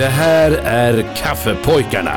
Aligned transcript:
Det 0.00 0.06
här 0.06 0.50
är 0.64 1.14
Kaffepojkarna. 1.16 2.16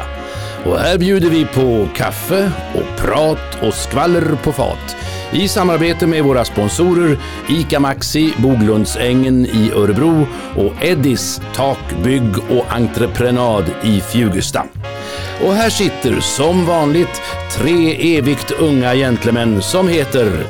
Och 0.65 0.79
här 0.79 0.97
bjuder 0.97 1.29
vi 1.29 1.45
på 1.45 1.88
kaffe 1.95 2.52
och 2.73 3.00
prat 3.01 3.57
och 3.61 3.73
skvaller 3.73 4.36
på 4.43 4.51
fat. 4.51 4.96
I 5.32 5.47
samarbete 5.47 6.07
med 6.07 6.23
våra 6.23 6.46
sponsorer 6.46 7.18
ICA 7.50 7.79
Maxi, 7.79 8.33
Boglundsängen 8.37 9.46
i 9.46 9.71
Örebro 9.75 10.28
och 10.56 10.83
Eddis 10.83 11.42
Takbygg 11.56 12.37
och 12.50 12.65
Entreprenad 12.73 13.65
i 13.84 14.01
Fjugesta. 14.01 14.65
Och 15.45 15.54
här 15.54 15.70
sitter 15.70 16.20
som 16.20 16.65
vanligt 16.65 17.21
tre 17.51 18.18
evigt 18.18 18.51
unga 18.51 18.93
gentlemän 18.95 19.61
som 19.61 19.87
heter 19.87 20.47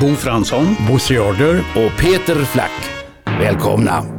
Bo 0.00 0.14
Fransson. 0.14 0.76
Bosse 0.90 1.14
Jarder. 1.14 1.64
och 1.74 1.98
Peter 1.98 2.44
Flack. 2.44 2.90
Välkomna! 3.40 4.15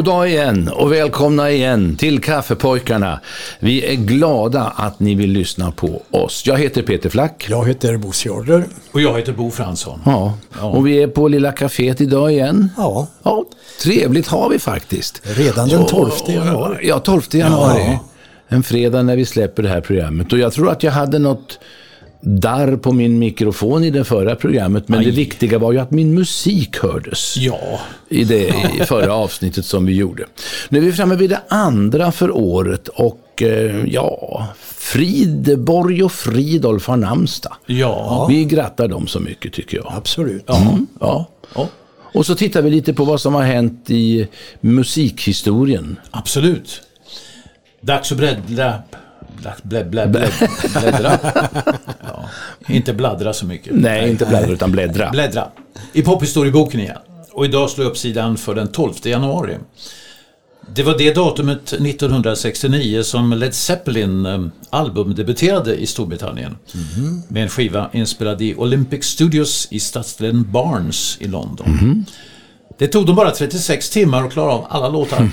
God 0.00 0.04
dag 0.06 0.28
igen 0.30 0.68
och 0.68 0.92
välkomna 0.92 1.50
igen 1.50 1.96
till 1.96 2.20
Kaffepojkarna. 2.22 3.20
Vi 3.58 3.84
är 3.84 3.94
glada 3.94 4.72
att 4.76 5.00
ni 5.00 5.14
vill 5.14 5.30
lyssna 5.30 5.70
på 5.72 6.02
oss. 6.10 6.46
Jag 6.46 6.58
heter 6.58 6.82
Peter 6.82 7.08
Flack. 7.10 7.46
Jag 7.48 7.68
heter 7.68 7.96
Bosse 7.96 8.28
Jarder. 8.28 8.64
Och 8.92 9.00
jag 9.00 9.16
heter 9.18 9.32
Bo 9.32 9.50
Fransson. 9.50 10.00
Ja, 10.04 10.34
och 10.60 10.86
vi 10.86 11.02
är 11.02 11.06
på 11.06 11.28
Lilla 11.28 11.52
Caféet 11.52 12.00
idag 12.02 12.32
igen. 12.32 12.68
Ja, 12.76 13.06
Ja, 13.22 13.44
trevligt 13.82 14.26
har 14.28 14.48
vi 14.50 14.58
faktiskt. 14.58 15.22
redan 15.24 15.68
den 15.68 15.86
12 15.86 16.10
januari. 16.28 16.88
Ja, 16.88 16.98
12 16.98 17.22
januari. 17.30 17.82
Ja. 17.86 17.98
En 18.48 18.62
fredag 18.62 19.02
när 19.02 19.16
vi 19.16 19.24
släpper 19.24 19.62
det 19.62 19.68
här 19.68 19.80
programmet. 19.80 20.32
Och 20.32 20.38
jag 20.38 20.52
tror 20.52 20.70
att 20.70 20.82
jag 20.82 20.92
hade 20.92 21.18
något 21.18 21.58
darr 22.20 22.76
på 22.76 22.92
min 22.92 23.18
mikrofon 23.18 23.84
i 23.84 23.90
det 23.90 24.04
förra 24.04 24.36
programmet. 24.36 24.88
Men 24.88 25.04
det 25.04 25.10
viktiga 25.10 25.58
var 25.58 25.72
ju 25.72 25.78
att 25.78 25.90
min 25.90 26.14
musik 26.14 26.78
hördes. 26.78 27.36
Ja, 27.36 27.80
I 28.08 28.24
det 28.24 28.48
i 28.80 28.84
förra 28.86 29.14
avsnittet 29.14 29.64
som 29.64 29.86
vi 29.86 29.94
gjorde. 29.94 30.24
Nu 30.68 30.78
är 30.78 30.82
vi 30.82 30.92
framme 30.92 31.16
vid 31.16 31.30
det 31.30 31.40
andra 31.48 32.12
för 32.12 32.30
året. 32.30 32.88
Och 32.88 33.42
eh, 33.42 33.84
ja, 33.86 34.46
Frideborg 34.64 36.02
och 36.02 36.12
Fridolf 36.12 36.86
har 36.86 36.96
namnsdag. 36.96 37.52
ja, 37.66 38.26
Vi 38.30 38.44
grattar 38.44 38.88
dem 38.88 39.06
så 39.06 39.20
mycket 39.20 39.52
tycker 39.52 39.76
jag. 39.76 39.92
Absolut. 39.96 40.50
Mm, 40.50 40.86
ja. 41.00 41.26
ja, 41.54 41.68
Och 42.14 42.26
så 42.26 42.34
tittar 42.34 42.62
vi 42.62 42.70
lite 42.70 42.94
på 42.94 43.04
vad 43.04 43.20
som 43.20 43.34
har 43.34 43.42
hänt 43.42 43.90
i 43.90 44.28
musikhistorien. 44.60 45.96
absolut. 46.10 46.82
Dags 47.80 48.12
att 48.12 48.18
bläddra. 48.18 48.74
Blä, 49.36 49.54
blä, 49.62 49.84
blä, 49.84 50.06
blä, 50.06 50.28
bläddra. 50.80 51.18
Ja, 52.02 52.28
inte 52.68 52.92
bladdra 52.92 53.32
så 53.32 53.46
mycket. 53.46 53.72
Nej, 53.74 54.10
inte 54.10 54.26
bläddra 54.26 54.52
utan 54.52 54.72
bläddra. 54.72 55.10
Bläddra. 55.10 55.48
I 55.92 56.02
pophistorieboken 56.02 56.80
igen. 56.80 56.98
Och 57.32 57.44
idag 57.44 57.70
slår 57.70 57.84
jag 57.84 57.90
upp 57.90 57.96
sidan 57.98 58.36
för 58.36 58.54
den 58.54 58.68
12 58.68 58.92
januari. 59.04 59.56
Det 60.74 60.82
var 60.82 60.98
det 60.98 61.14
datumet 61.14 61.72
1969 61.72 63.02
som 63.02 63.32
Led 63.32 63.54
Zeppelin 63.54 64.26
eh, 64.26 64.40
albumdebuterade 64.70 65.76
i 65.76 65.86
Storbritannien. 65.86 66.56
Med 67.28 67.42
en 67.42 67.48
skiva 67.48 67.90
inspelad 67.92 68.42
i 68.42 68.54
Olympic 68.54 69.04
Studios 69.04 69.68
i 69.70 69.80
stadsdelen 69.80 70.50
Barnes 70.52 71.16
i 71.20 71.28
London. 71.28 72.04
Det 72.78 72.86
tog 72.88 73.06
dem 73.06 73.16
bara 73.16 73.30
36 73.30 73.90
timmar 73.90 74.24
att 74.26 74.32
klara 74.32 74.52
av 74.52 74.66
alla 74.68 74.88
låtar. 74.88 75.30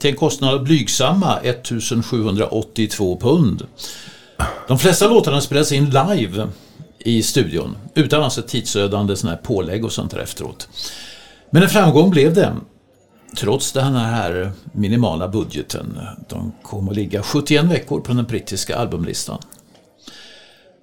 Till 0.00 0.10
en 0.10 0.16
kostnad 0.16 0.54
av 0.54 0.64
blygsamma 0.64 1.40
1782 1.40 3.16
pund. 3.16 3.66
De 4.68 4.78
flesta 4.78 5.08
låtarna 5.08 5.40
spelas 5.40 5.72
in 5.72 5.84
live 5.84 6.48
i 6.98 7.22
studion 7.22 7.76
utan 7.94 8.22
alltså 8.22 8.42
tidsödande 8.42 9.16
såna 9.16 9.32
här 9.32 9.38
pålägg 9.38 9.84
och 9.84 9.92
sånt 9.92 10.10
där 10.10 10.18
efteråt. 10.18 10.68
Men 11.50 11.62
en 11.62 11.68
framgång 11.68 12.10
blev 12.10 12.34
det. 12.34 12.56
Trots 13.36 13.72
den 13.72 13.96
här 13.96 14.52
minimala 14.72 15.28
budgeten. 15.28 16.00
De 16.28 16.52
kom 16.62 16.88
att 16.88 16.96
ligga 16.96 17.22
71 17.22 17.64
veckor 17.64 18.00
på 18.00 18.12
den 18.12 18.24
brittiska 18.24 18.76
albumlistan. 18.76 19.38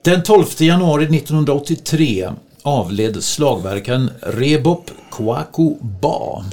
Den 0.04 0.24
12 0.24 0.46
januari 0.58 1.04
1983 1.04 2.30
avled 2.64 3.24
slagverkaren 3.24 4.12
Rebop 4.22 4.92
Kwaku 5.12 5.76
Ba. 5.82 6.44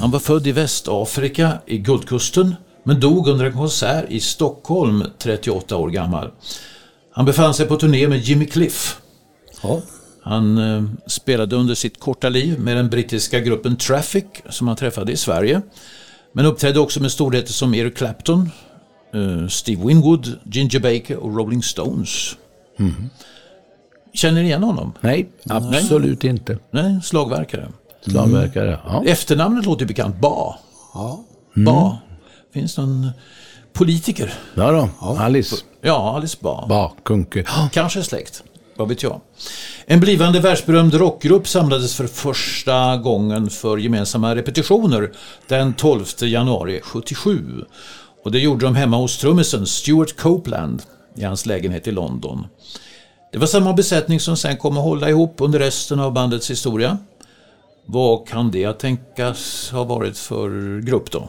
Han 0.00 0.10
var 0.10 0.18
född 0.18 0.46
i 0.46 0.52
Västafrika, 0.52 1.58
i 1.66 1.78
Guldkusten, 1.78 2.54
men 2.84 3.00
dog 3.00 3.28
under 3.28 3.44
en 3.44 3.52
konsert 3.52 4.04
i 4.08 4.20
Stockholm, 4.20 5.04
38 5.18 5.76
år 5.76 5.90
gammal. 5.90 6.30
Han 7.12 7.24
befann 7.24 7.54
sig 7.54 7.66
på 7.66 7.76
turné 7.76 8.08
med 8.08 8.18
Jimmy 8.18 8.46
Cliff. 8.46 9.00
Ja. 9.62 9.80
Han 10.22 10.58
eh, 10.58 10.84
spelade 11.06 11.56
under 11.56 11.74
sitt 11.74 12.00
korta 12.00 12.28
liv 12.28 12.60
med 12.60 12.76
den 12.76 12.90
brittiska 12.90 13.40
gruppen 13.40 13.76
Traffic 13.76 14.24
som 14.48 14.68
han 14.68 14.76
träffade 14.76 15.12
i 15.12 15.16
Sverige. 15.16 15.62
Men 16.32 16.46
uppträdde 16.46 16.80
också 16.80 17.02
med 17.02 17.12
storheter 17.12 17.52
som 17.52 17.74
Eric 17.74 17.96
Clapton, 17.96 18.50
eh, 19.14 19.48
Steve 19.48 19.86
Winwood, 19.86 20.38
Ginger 20.44 20.80
Baker 20.80 21.16
och 21.16 21.36
Rolling 21.36 21.62
Stones. 21.62 22.36
Känner 24.14 24.42
ni 24.42 24.48
igen 24.48 24.62
honom? 24.62 24.92
Nej, 25.00 25.30
absolut 25.44 26.24
inte. 26.24 26.58
Nej, 26.70 27.00
slagverkare. 27.02 27.68
Slagverkare. 28.06 28.78
Ja. 28.86 29.04
Efternamnet 29.06 29.66
låter 29.66 29.86
bekant. 29.86 30.20
Ba. 30.20 30.54
Ja. 30.94 31.24
Ba. 31.54 31.96
Finns 32.54 32.74
det 32.74 32.82
någon 32.82 33.10
politiker? 33.72 34.34
ja 34.54 34.72
då, 34.72 34.88
Alice. 35.18 35.56
Ja, 35.80 36.16
Alice 36.16 36.36
Ba. 36.40 36.66
Ba, 36.66 36.92
Kunke. 37.04 37.44
Kanske 37.72 38.02
släkt. 38.02 38.42
Vad 38.76 38.88
vet 38.88 39.02
jag. 39.02 39.20
En 39.86 40.00
blivande 40.00 40.40
världsberömd 40.40 40.94
rockgrupp 40.94 41.48
samlades 41.48 41.94
för 41.94 42.06
första 42.06 42.96
gången 42.96 43.50
för 43.50 43.78
gemensamma 43.78 44.34
repetitioner 44.34 45.12
den 45.48 45.74
12 45.74 46.04
januari 46.20 46.80
77. 46.82 47.64
Och 48.24 48.32
det 48.32 48.38
gjorde 48.38 48.66
de 48.66 48.76
hemma 48.76 48.96
hos 48.96 49.18
trummisen 49.18 49.66
Stuart 49.66 50.16
Copeland 50.16 50.82
i 51.16 51.24
hans 51.24 51.46
lägenhet 51.46 51.86
i 51.86 51.90
London. 51.90 52.46
Det 53.32 53.38
var 53.38 53.46
samma 53.46 53.72
besättning 53.72 54.20
som 54.20 54.36
sen 54.36 54.56
kom 54.56 54.76
att 54.76 54.84
hålla 54.84 55.08
ihop 55.08 55.34
under 55.38 55.58
resten 55.58 56.00
av 56.00 56.12
bandets 56.12 56.50
historia. 56.50 56.98
Vad 57.86 58.28
kan 58.28 58.50
det 58.50 58.72
tänkas 58.72 59.70
ha 59.70 59.84
varit 59.84 60.18
för 60.18 60.80
grupp 60.80 61.10
då? 61.10 61.28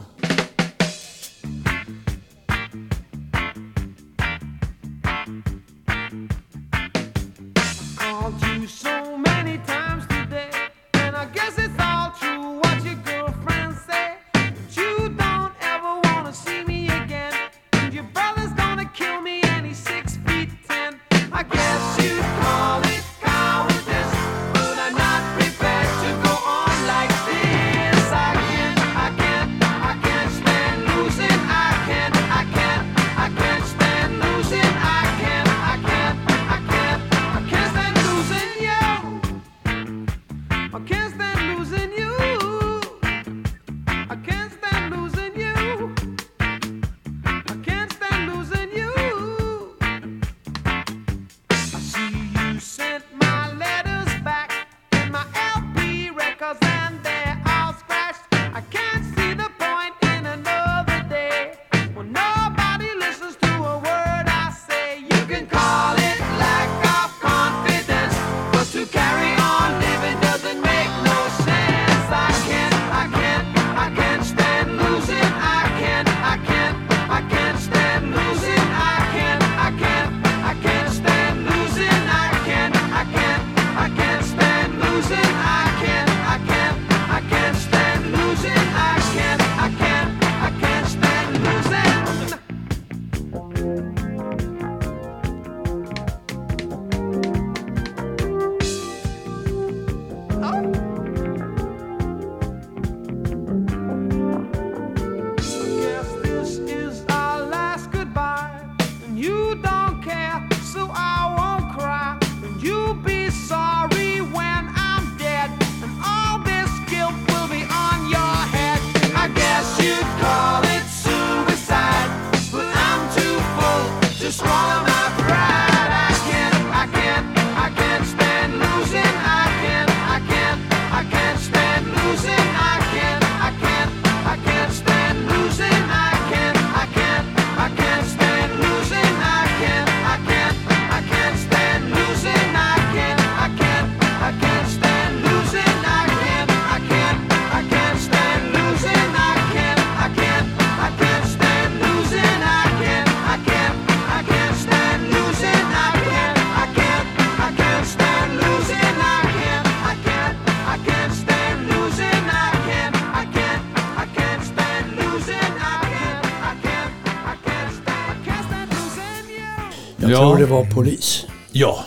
Jag 170.10 170.12
Ja. 170.12 170.18
tror 170.18 170.38
det 170.38 170.46
var 170.46 170.64
Polis. 170.64 171.24
Ja, 171.52 171.84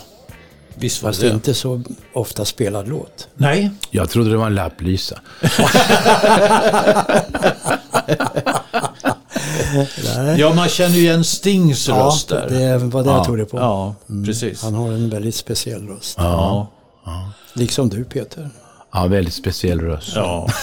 visst 0.74 1.02
var 1.02 1.10
Fast 1.10 1.20
det. 1.20 1.28
inte 1.28 1.54
så 1.54 1.82
ofta 2.12 2.44
spelad 2.44 2.88
låt. 2.88 3.28
Nej, 3.34 3.70
Jag 3.90 4.10
trodde 4.10 4.30
det 4.30 4.36
var 4.36 4.46
en 4.46 4.54
lapplisa. 4.54 5.18
Nej. 10.16 10.40
ja 10.40 10.54
man 10.54 10.68
känner 10.68 10.94
ju 10.96 11.00
igen 11.00 11.24
Stings 11.24 11.88
Ja, 11.88 11.94
röst 11.94 12.28
där. 12.28 12.46
det 12.50 12.78
var 12.78 13.02
det 13.04 13.10
jag 13.10 13.24
tog 13.24 13.38
det 13.38 13.44
på. 13.44 13.58
Ja, 13.58 13.94
precis. 14.26 14.62
Han 14.62 14.74
har 14.74 14.88
en 14.92 15.10
väldigt 15.10 15.34
speciell 15.34 15.88
röst. 15.88 16.14
Ja. 16.18 16.66
Liksom 17.52 17.88
du 17.88 18.04
Peter. 18.04 18.50
Ja, 18.92 19.06
väldigt 19.06 19.34
speciell 19.34 19.80
röst. 19.80 20.12
ja. 20.14 20.48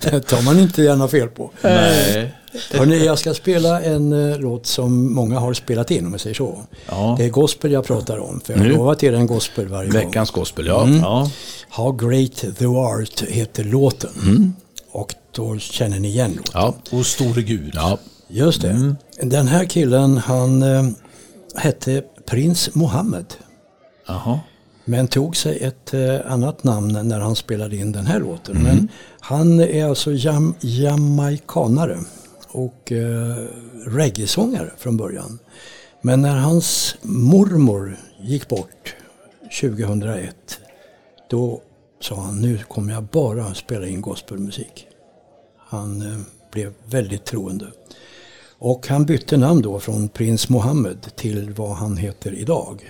Det 0.00 0.20
tar 0.20 0.42
man 0.42 0.58
inte 0.60 0.82
gärna 0.82 1.08
fel 1.08 1.28
på. 1.28 1.50
Nej. 1.60 2.34
Hörrni, 2.72 3.04
jag 3.04 3.18
ska 3.18 3.34
spela 3.34 3.82
en 3.82 4.30
eh, 4.32 4.38
låt 4.38 4.66
som 4.66 5.14
många 5.14 5.38
har 5.38 5.54
spelat 5.54 5.90
in 5.90 6.06
om 6.06 6.12
jag 6.12 6.20
säger 6.20 6.34
så. 6.34 6.58
Ja. 6.88 7.14
Det 7.18 7.24
är 7.24 7.28
gospel 7.30 7.72
jag 7.72 7.84
pratar 7.84 8.18
om. 8.18 8.40
För 8.40 8.52
jag 8.52 8.62
Nu? 8.62 8.70
har 8.72 8.78
lovat 8.78 9.02
er 9.02 9.12
en 9.12 9.26
gospel 9.26 9.68
varje 9.68 9.90
gång. 9.90 10.00
Veckans 10.00 10.30
gospel, 10.30 10.66
ja. 10.66 10.88
Ja. 10.88 11.30
How 11.68 11.92
great 11.92 12.44
thou 12.58 12.76
art 12.76 13.20
heter 13.22 13.64
låten. 13.64 14.54
Och 14.92 15.14
då 15.32 15.58
känner 15.58 15.98
ni 16.00 16.08
igen 16.08 16.32
låten. 16.36 16.52
Ja. 16.54 16.74
Och 16.98 17.06
store 17.06 17.42
Gud. 17.42 17.72
ja. 17.74 17.98
Just 18.28 18.62
det. 18.62 18.94
Den 19.22 19.48
här 19.48 19.64
killen 19.64 20.16
han 20.18 20.62
eh, 20.62 20.84
hette 21.54 22.02
Prins 22.26 22.74
Mohammed. 22.74 23.26
Jaha. 24.08 24.40
Men 24.84 25.08
tog 25.08 25.36
sig 25.36 25.58
ett 25.58 25.94
eh, 25.94 26.32
annat 26.32 26.64
namn 26.64 27.08
när 27.08 27.20
han 27.20 27.36
spelade 27.36 27.76
in 27.76 27.92
den 27.92 28.06
här 28.06 28.20
låten. 28.20 28.62
Men 28.62 28.88
han 29.20 29.60
är 29.60 29.84
alltså 29.84 30.12
jam 30.12 30.54
jamaikanare 30.60 31.98
och 32.56 32.92
eh, 32.92 33.46
reggae-sångare 33.86 34.70
från 34.76 34.96
början. 34.96 35.38
Men 36.02 36.22
när 36.22 36.36
hans 36.36 36.96
mormor 37.02 37.96
gick 38.20 38.48
bort 38.48 38.94
2001 39.60 40.60
då 41.30 41.62
sa 42.00 42.20
han 42.20 42.40
nu 42.40 42.58
kommer 42.58 42.92
jag 42.92 43.04
bara 43.04 43.54
spela 43.54 43.86
in 43.86 44.00
gospelmusik. 44.00 44.86
Han 45.58 46.02
eh, 46.02 46.18
blev 46.52 46.72
väldigt 46.84 47.24
troende. 47.24 47.66
Och 48.58 48.88
han 48.88 49.06
bytte 49.06 49.36
namn 49.36 49.62
då 49.62 49.80
från 49.80 50.08
Prins 50.08 50.48
Mohammed 50.48 51.16
till 51.16 51.50
vad 51.52 51.76
han 51.76 51.96
heter 51.96 52.34
idag. 52.34 52.88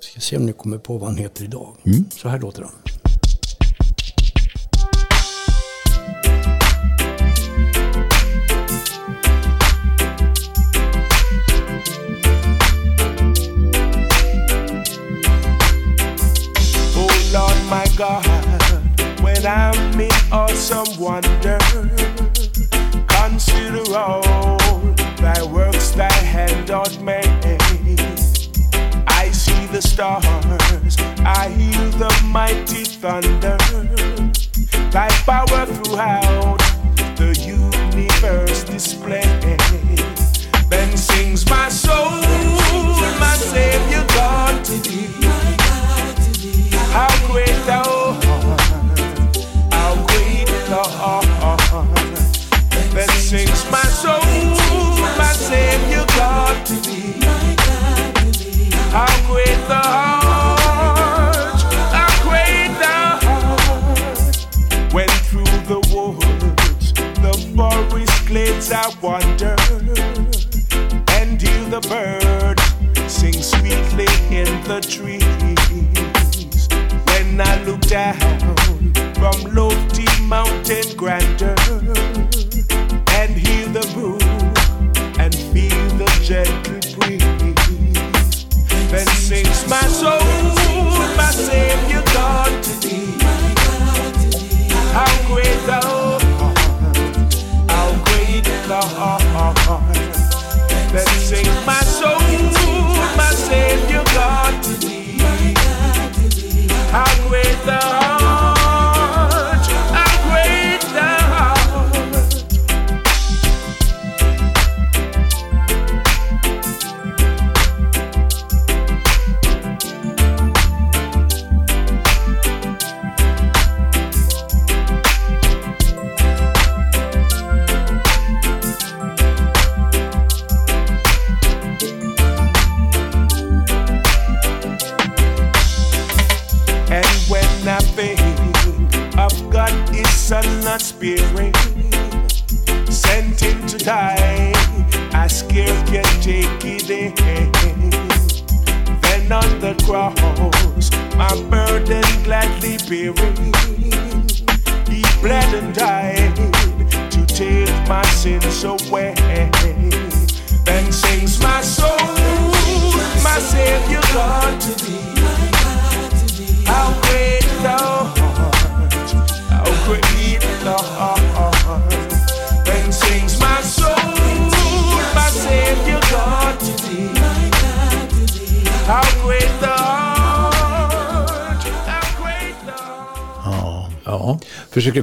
Ska 0.00 0.20
se 0.20 0.36
om 0.36 0.46
ni 0.46 0.52
kommer 0.52 0.78
på 0.78 0.98
vad 0.98 1.08
han 1.08 1.18
heter 1.18 1.44
idag. 1.44 1.74
Så 2.10 2.28
här 2.28 2.38
låter 2.38 2.62
han. 2.62 2.72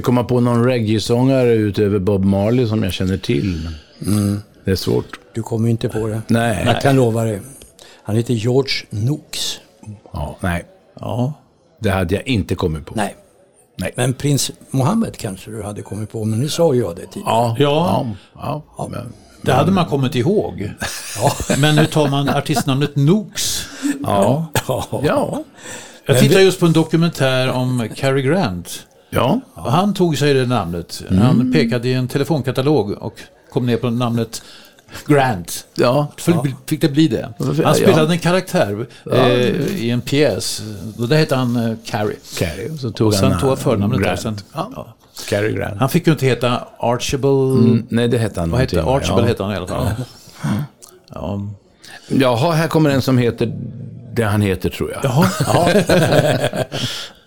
Komma 0.08 0.24
på 0.24 0.40
någon 0.40 0.64
reggae-sångare 0.64 1.52
utöver 1.52 1.98
Bob 1.98 2.24
Marley 2.24 2.66
som 2.66 2.82
jag 2.82 2.92
känner 2.92 3.16
till. 3.18 3.68
Det 4.64 4.70
är 4.70 4.76
svårt. 4.76 5.20
Du 5.34 5.42
kommer 5.42 5.68
inte 5.68 5.88
på 5.88 6.06
det. 6.06 6.22
Nej. 6.26 6.62
Jag 6.66 6.80
kan 6.82 6.96
lova 6.96 7.24
dig. 7.24 7.40
Han 8.02 8.16
heter 8.16 8.34
George 8.34 8.72
Nooks. 8.90 9.58
Ja, 10.12 10.36
nej, 10.40 10.64
ja. 11.00 11.32
det 11.80 11.90
hade 11.90 12.14
jag 12.14 12.26
inte 12.28 12.54
kommit 12.54 12.86
på. 12.86 12.94
Nej. 12.94 13.16
Nej. 13.78 13.92
Men 13.96 14.14
prins 14.14 14.50
Mohammed 14.70 15.16
kanske 15.16 15.50
du 15.50 15.62
hade 15.62 15.82
kommit 15.82 16.12
på, 16.12 16.24
men 16.24 16.38
nu 16.38 16.48
sa 16.48 16.74
ju 16.74 16.80
jag 16.80 16.96
det 16.96 17.06
tidigare. 17.06 17.30
Ja, 17.32 17.56
Ja. 17.58 18.06
ja, 18.34 18.62
ja, 18.78 18.88
men, 18.90 19.12
Det 19.42 19.52
hade 19.52 19.72
man 19.72 19.86
kommit 19.86 20.14
ihåg. 20.14 20.70
Men 21.58 21.78
hur 21.78 21.86
tar 21.86 22.08
man 22.08 22.28
artistnamnet 22.28 22.96
Nooks? 22.96 23.66
ja, 24.02 24.46
Ja. 24.68 24.86
ja, 25.04 25.44
Jag 26.06 26.18
tittar 26.18 26.40
just 26.40 26.60
på 26.60 26.66
en 26.66 26.72
dokumentär 26.72 27.50
om 27.50 27.88
Cary 27.96 28.22
Grant. 28.22 28.84
Ja, 29.10 29.40
Och 29.54 29.72
han 29.72 29.94
tog 29.94 30.18
sig 30.18 30.34
det 30.34 30.46
namnet. 30.46 31.02
Han 31.20 31.52
pekade 31.52 31.88
i 31.88 31.94
en 31.94 32.08
telefonkatalog 32.08 32.90
och 32.90 33.20
kom 33.52 33.66
ner 33.66 33.76
på 33.76 33.90
namnet 33.90 34.42
Grant. 35.06 35.66
Ja. 35.74 36.06
För 36.16 36.34
Fick 36.66 36.80
det 36.80 36.88
bli 36.88 37.08
det? 37.08 37.32
Ja. 37.38 37.46
Han 37.64 37.74
spelade 37.74 38.12
en 38.12 38.18
karaktär 38.18 38.86
eh, 39.12 39.30
i 39.76 39.90
en 39.90 40.00
pjäs. 40.00 40.62
Där 41.08 41.16
hette 41.16 41.36
han 41.36 41.56
eh, 41.56 41.76
Carrie. 41.84 42.16
Carrie. 42.38 42.70
Och 42.70 42.78
så 42.78 42.90
tog 42.90 43.06
Och 43.06 43.14
sen 43.14 43.32
han 43.32 43.40
tog 43.40 43.50
jag 43.50 43.58
förnamnet. 43.58 44.00
Grant. 44.00 44.20
Sen, 44.20 44.36
Ja. 44.52 44.70
ja. 44.76 44.94
Cary 45.28 45.52
Grant. 45.52 45.80
Han 45.80 45.88
fick 45.88 46.06
ju 46.06 46.12
inte 46.12 46.26
heta 46.26 46.64
Archibald. 46.78 47.58
Mm, 47.58 47.86
nej, 47.88 48.08
det 48.08 48.18
hette 48.18 48.40
han 48.40 48.50
Vad 48.50 48.60
hette. 48.60 48.82
Archibald 48.82 49.24
ja. 49.24 49.28
hette 49.28 49.42
han 49.42 49.52
i 49.52 49.56
alla 49.56 49.66
fall. 49.66 49.86
Ja. 51.14 51.40
Jaha, 52.08 52.52
här 52.52 52.68
kommer 52.68 52.90
en 52.90 53.02
som 53.02 53.18
heter 53.18 53.52
det 54.12 54.22
han 54.24 54.42
heter 54.42 54.70
tror 54.70 54.90
jag. 54.90 55.00
Jaha. 55.04 55.26
Ja. 55.46 55.68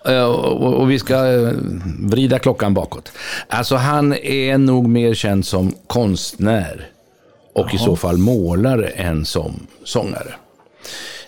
Eh, 0.05 0.23
Och, 0.23 0.91
vi 0.91 0.99
ska 0.99 1.31
eh, 1.31 1.53
vrida 1.99 2.39
klockan 2.39 2.73
bakåt. 2.73 3.11
Alltså 3.47 3.75
han 3.75 4.13
är 4.13 4.57
nog 4.57 4.87
mer 4.87 5.13
känd 5.13 5.45
som 5.45 5.73
konstnär 5.87 6.87
och 7.55 7.73
i 7.73 7.77
så 7.77 7.95
fall 7.95 8.17
målare 8.17 8.87
än 8.87 9.25
som 9.25 9.67
sångare. 9.83 10.33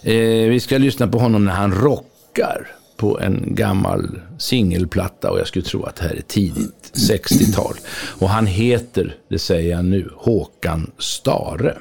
Eh, 0.01 0.49
vi 0.49 0.59
ska 0.59 0.77
lyssna 0.77 1.07
på 1.07 1.19
honom 1.19 1.45
när 1.45 1.53
han 1.53 1.73
rockar 1.73 2.67
på 2.97 3.19
en 3.19 3.43
gammal 3.47 4.19
singelplatta 4.37 5.31
och 5.31 5.39
jag 5.39 5.47
skulle 5.47 5.65
tro 5.65 5.83
att 5.83 5.95
det 5.95 6.03
här 6.03 6.15
är 6.15 6.21
tidigt 6.21 6.91
60-tal. 6.93 7.73
Och 8.19 8.29
han 8.29 8.47
heter, 8.47 9.15
det 9.29 9.39
säger 9.39 9.71
jag 9.75 9.85
nu, 9.85 10.09
Håkan 10.17 10.91
Stare. 10.97 11.77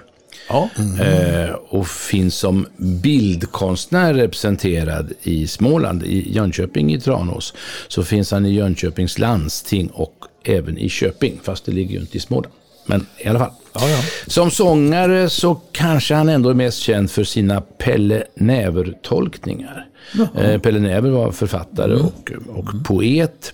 Ja. 0.52 0.68
Eh, 1.04 1.54
och 1.54 1.88
finns 1.88 2.34
som 2.34 2.66
bildkonstnär 2.76 4.14
representerad 4.14 5.12
i 5.22 5.46
Småland, 5.46 6.02
i 6.02 6.32
Jönköping 6.32 6.94
i 6.94 7.00
Tranås. 7.00 7.54
Så 7.88 8.04
finns 8.04 8.30
han 8.30 8.46
i 8.46 8.52
Jönköpings 8.52 9.18
landsting 9.18 9.88
och 9.88 10.14
även 10.44 10.78
i 10.78 10.88
Köping, 10.88 11.40
fast 11.42 11.64
det 11.64 11.72
ligger 11.72 11.94
ju 11.94 12.00
inte 12.00 12.16
i 12.16 12.20
Småland. 12.20 12.54
Men 12.86 13.06
i 13.18 13.28
alla 13.28 13.38
fall. 13.38 13.50
Som 14.26 14.50
sångare 14.50 15.30
så 15.30 15.54
kanske 15.72 16.14
han 16.14 16.28
ändå 16.28 16.50
är 16.50 16.54
mest 16.54 16.78
känd 16.78 17.10
för 17.10 17.24
sina 17.24 17.60
Pelle 17.60 18.24
Näver-tolkningar. 18.34 19.86
Eh, 20.36 20.60
Pelle 20.60 20.80
Näver 20.80 21.10
var 21.10 21.32
författare 21.32 21.94
och, 21.94 22.32
och 22.48 22.84
poet. 22.84 23.52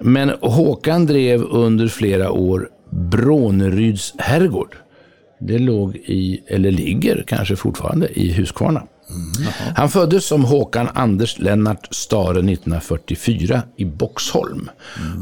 Men 0.00 0.32
Håkan 0.40 1.06
drev 1.06 1.42
under 1.42 1.88
flera 1.88 2.30
år 2.30 2.68
Bråneryds 2.90 4.14
herrgård. 4.18 4.76
Det 5.46 5.58
låg 5.58 5.96
i, 5.96 6.40
eller 6.46 6.70
ligger 6.70 7.24
kanske 7.26 7.56
fortfarande, 7.56 8.20
i 8.20 8.32
Huskvarna. 8.32 8.82
Han 9.76 9.88
föddes 9.88 10.24
som 10.26 10.44
Håkan 10.44 10.88
Anders 10.94 11.38
Lennart 11.38 11.94
Stare 11.94 12.38
1944 12.38 13.62
i 13.76 13.84
Boxholm. 13.84 14.70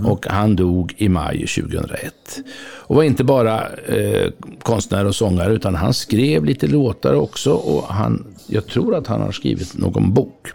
Och 0.05 0.27
han 0.27 0.57
dog 0.57 0.95
i 0.97 1.09
maj 1.09 1.47
2001. 1.47 2.15
Och 2.63 2.97
var 2.97 3.03
inte 3.03 3.25
bara 3.25 3.69
eh, 3.69 4.31
konstnär 4.63 5.05
och 5.05 5.15
sångare, 5.15 5.53
utan 5.53 5.75
han 5.75 5.95
skrev 5.95 6.45
lite 6.45 6.67
låtar 6.67 7.15
också. 7.15 7.53
Och 7.53 7.95
han, 7.95 8.25
jag 8.47 8.67
tror 8.67 8.95
att 8.97 9.07
han 9.07 9.21
har 9.21 9.33
skrivit 9.33 9.79
någon 9.79 10.15
bok. 10.15 10.49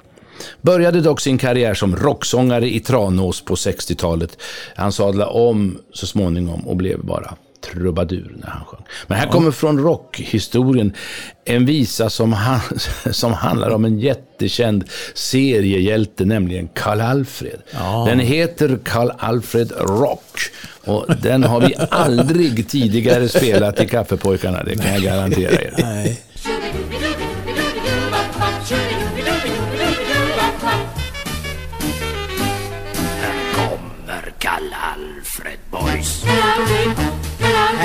Började 0.61 1.01
dock 1.01 1.21
sin 1.21 1.37
karriär 1.37 1.73
som 1.73 1.95
rocksångare 1.95 2.73
i 2.73 2.79
Tranås 2.79 3.41
på 3.45 3.55
60-talet. 3.55 4.37
Han 4.75 4.91
sadlade 4.91 5.31
om 5.31 5.77
så 5.93 6.07
småningom 6.07 6.67
och 6.67 6.75
blev 6.75 7.05
bara 7.05 7.35
trubadur 7.61 8.35
när 8.37 8.47
han 8.49 8.65
sjöng. 8.65 8.83
Men 9.07 9.17
här 9.17 9.27
kommer 9.27 9.51
från 9.51 9.79
rockhistorien 9.79 10.93
en 11.45 11.65
visa 11.65 12.09
som, 12.09 12.33
han, 12.33 12.59
som 13.11 13.33
handlar 13.33 13.69
om 13.69 13.85
en 13.85 13.99
jättekänd 13.99 14.83
seriehjälte, 15.13 16.25
nämligen 16.25 16.67
Karl 16.67 17.01
Alfred. 17.01 17.61
Den 18.05 18.19
heter 18.19 18.79
Karl 18.83 19.09
Alfred 19.17 19.71
Rock. 19.71 20.39
Och 20.83 21.05
den 21.21 21.43
har 21.43 21.61
vi 21.61 21.75
aldrig 21.91 22.69
tidigare 22.69 23.29
spelat 23.29 23.81
i 23.81 23.87
Kaffepojkarna, 23.87 24.63
det 24.63 24.75
kan 24.75 24.93
jag 24.93 25.03
garantera 25.03 25.51
er. 25.51 25.73
Nej. 25.77 26.21
kommer 33.55 34.33
Karl 34.39 34.73
Alfred 34.73 35.59
Boys. 35.71 36.23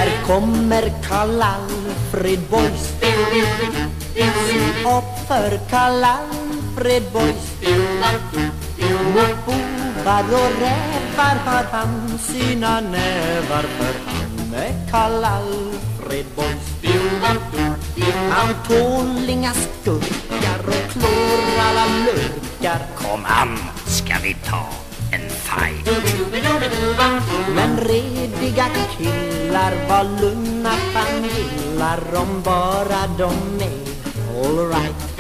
Här 0.03 0.27
kommer 0.27 0.93
Karl 1.09 1.43
Alfred 1.43 2.41
Boys. 2.51 2.93
Se 3.01 4.59
upp 4.83 5.29
för 5.29 5.61
Karl 5.71 6.05
Alfred 6.05 7.03
Boys. 7.13 7.45
Mot 9.15 9.47
bovar 9.47 10.25
och 10.25 10.61
rävar 10.61 11.37
har 11.45 11.65
han 11.73 12.19
sina 12.19 12.81
nävar 12.81 13.63
För 13.63 13.95
han 14.07 14.55
är 14.55 14.91
Karl 14.91 15.25
Alfred 15.25 16.27
Boys. 16.37 16.95
Han 18.31 18.55
tål 18.69 19.29
inga 19.29 19.53
skurkar 19.53 20.59
och 20.67 20.93
klår 20.93 21.61
alla 21.61 21.87
lurkar. 21.87 22.87
Kom 22.97 23.25
an, 23.25 23.59
ska 23.87 24.15
vi 24.23 24.35
ta 24.35 24.92
en 25.13 25.29
fight. 25.31 25.87
Men 27.55 27.77
rediga 27.79 28.67
killar 28.97 29.73
var 29.89 30.05
lugna 30.21 30.71
fan 30.93 31.25
gillar 31.25 32.01
om 32.17 32.43
bara 32.45 33.07
de 33.19 33.33
är 33.61 33.83
alright 34.45 35.13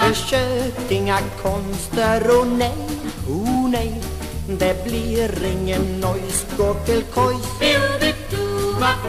Försök 0.00 0.90
inga 0.90 1.18
konster, 1.42 2.40
och 2.40 2.46
nej, 2.46 2.88
oh 3.28 3.70
nej 3.70 4.02
Det 4.46 4.84
blir 4.84 5.44
ingen 5.44 6.00
nojskåkelkojs 6.00 7.46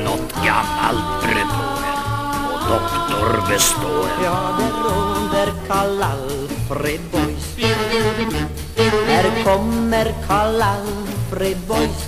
Något 0.04 0.34
gammalt 0.46 1.24
bröd 1.24 1.82
och 2.54 2.70
doktor 2.70 3.50
består. 3.50 4.10
Ja, 4.24 4.58
det 4.60 4.72
råder 4.84 5.54
Karl 5.68 6.04
Alfred 6.04 7.02
Boys 7.12 7.31
här 9.08 9.44
kommer 9.44 10.14
Karl 10.28 10.62
Alfred 10.62 11.58
Boys? 11.68 12.08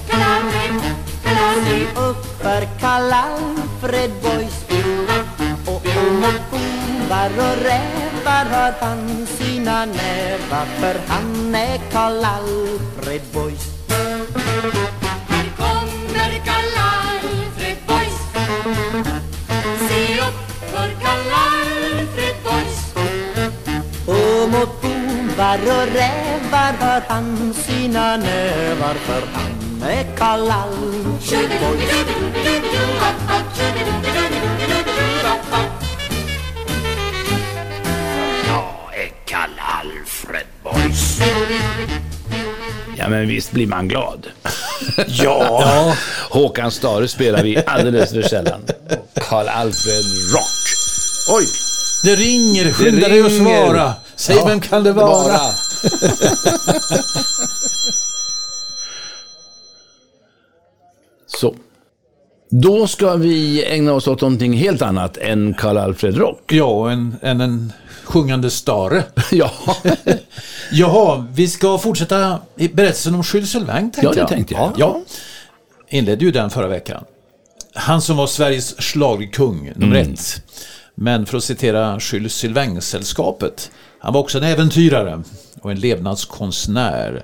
Se 1.66 2.02
upp 2.02 2.26
för 2.42 2.68
Karl 2.80 3.14
Alfred 3.14 4.12
Boys. 4.22 4.66
Och 5.66 5.76
och 5.76 6.44
bovar 6.52 7.30
och 7.38 7.58
rävar 7.64 8.46
har 8.46 8.74
han 8.80 9.28
sina 9.28 9.86
nävar 9.86 10.66
För 10.80 10.96
han 11.08 11.56
är 11.56 11.80
Karl 11.92 12.26
Alfred 12.26 13.22
Boys. 13.34 13.73
Bovar 25.44 25.58
och 25.58 25.94
rävar 25.94 26.74
har 26.80 27.02
han 27.08 27.54
sina 27.54 28.18
nävar 28.18 28.94
För 28.94 29.24
han 29.34 29.90
är 29.92 30.16
Boys 30.18 30.52
Jag 38.48 38.98
är 39.04 39.12
Karl 39.26 39.50
Alfred 39.60 40.46
Boys. 40.64 41.20
Ja, 42.98 43.10
men 43.10 43.28
visst 43.28 43.52
blir 43.52 43.68
man 43.68 43.88
glad. 43.88 44.28
ja. 45.08 45.96
Håkan 46.30 46.72
Stare 46.72 47.08
spelar 47.08 47.44
vi 47.44 47.64
alldeles 47.68 48.12
för 48.12 48.22
sällan. 48.22 48.62
Karl 49.16 49.48
Alfred 49.48 50.06
Rock. 50.34 50.64
Oj! 51.30 51.46
Det 52.04 52.16
ringer, 52.16 52.72
skynda 52.74 53.10
dig 53.10 53.22
att 53.22 53.32
svara. 53.32 53.94
Säg 54.16 54.36
Ja, 54.36 54.46
vem 54.46 54.60
kan 54.62 54.84
det 54.84 54.92
vara? 54.92 55.40
Så. 61.28 61.56
Då 62.50 62.88
ska 62.88 63.16
vi 63.16 63.66
ägna 63.66 63.94
oss 63.94 64.08
åt 64.08 64.22
någonting 64.22 64.54
helt 64.54 64.82
annat 64.82 65.18
än 65.18 65.54
Karl 65.54 65.78
Alfred 65.78 66.18
Rock. 66.18 66.52
Ja, 66.54 66.92
en, 66.92 67.16
en, 67.22 67.42
en 67.42 67.74
sjungande 68.04 68.50
stare. 68.50 69.04
Ja, 69.32 69.52
Jaha, 70.72 71.28
vi 71.34 71.48
ska 71.48 71.78
fortsätta 71.78 72.40
berättelsen 72.56 73.16
om 73.16 73.24
Jules 73.34 73.50
Sylvain 73.52 73.92
tänkte 73.92 74.02
Ja, 74.02 74.12
det 74.12 74.20
jag. 74.20 74.28
tänkte 74.30 74.54
jag. 74.54 74.72
Ja, 74.78 75.02
inledde 75.90 76.26
ju 76.26 76.32
den 76.32 76.50
förra 76.50 76.68
veckan. 76.68 77.04
Han 77.76 78.02
som 78.02 78.18
var 78.18 78.28
Sveriges 78.28 78.76
schlagerkung 78.82 79.72
nummer 79.76 79.96
Mm. 80.00 80.14
ett. 80.14 80.42
Men 80.96 81.26
för 81.26 81.38
att 81.38 81.44
citera 81.44 82.00
Jules 82.12 82.34
Sylvain-sällskapet, 82.36 83.72
han 84.04 84.14
var 84.14 84.22
också 84.22 84.38
en 84.38 84.44
äventyrare 84.44 85.24
och 85.62 85.72
en 85.72 85.80
levnadskonstnär. 85.80 87.24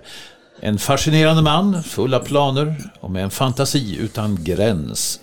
En 0.60 0.80
fascinerande 0.80 1.42
man, 1.42 1.84
full 1.84 2.14
av 2.14 2.20
planer 2.20 2.76
och 3.00 3.12
med 3.12 3.24
en 3.24 3.30
fantasi 3.30 3.98
utan 4.00 4.44
gräns. 4.44 5.20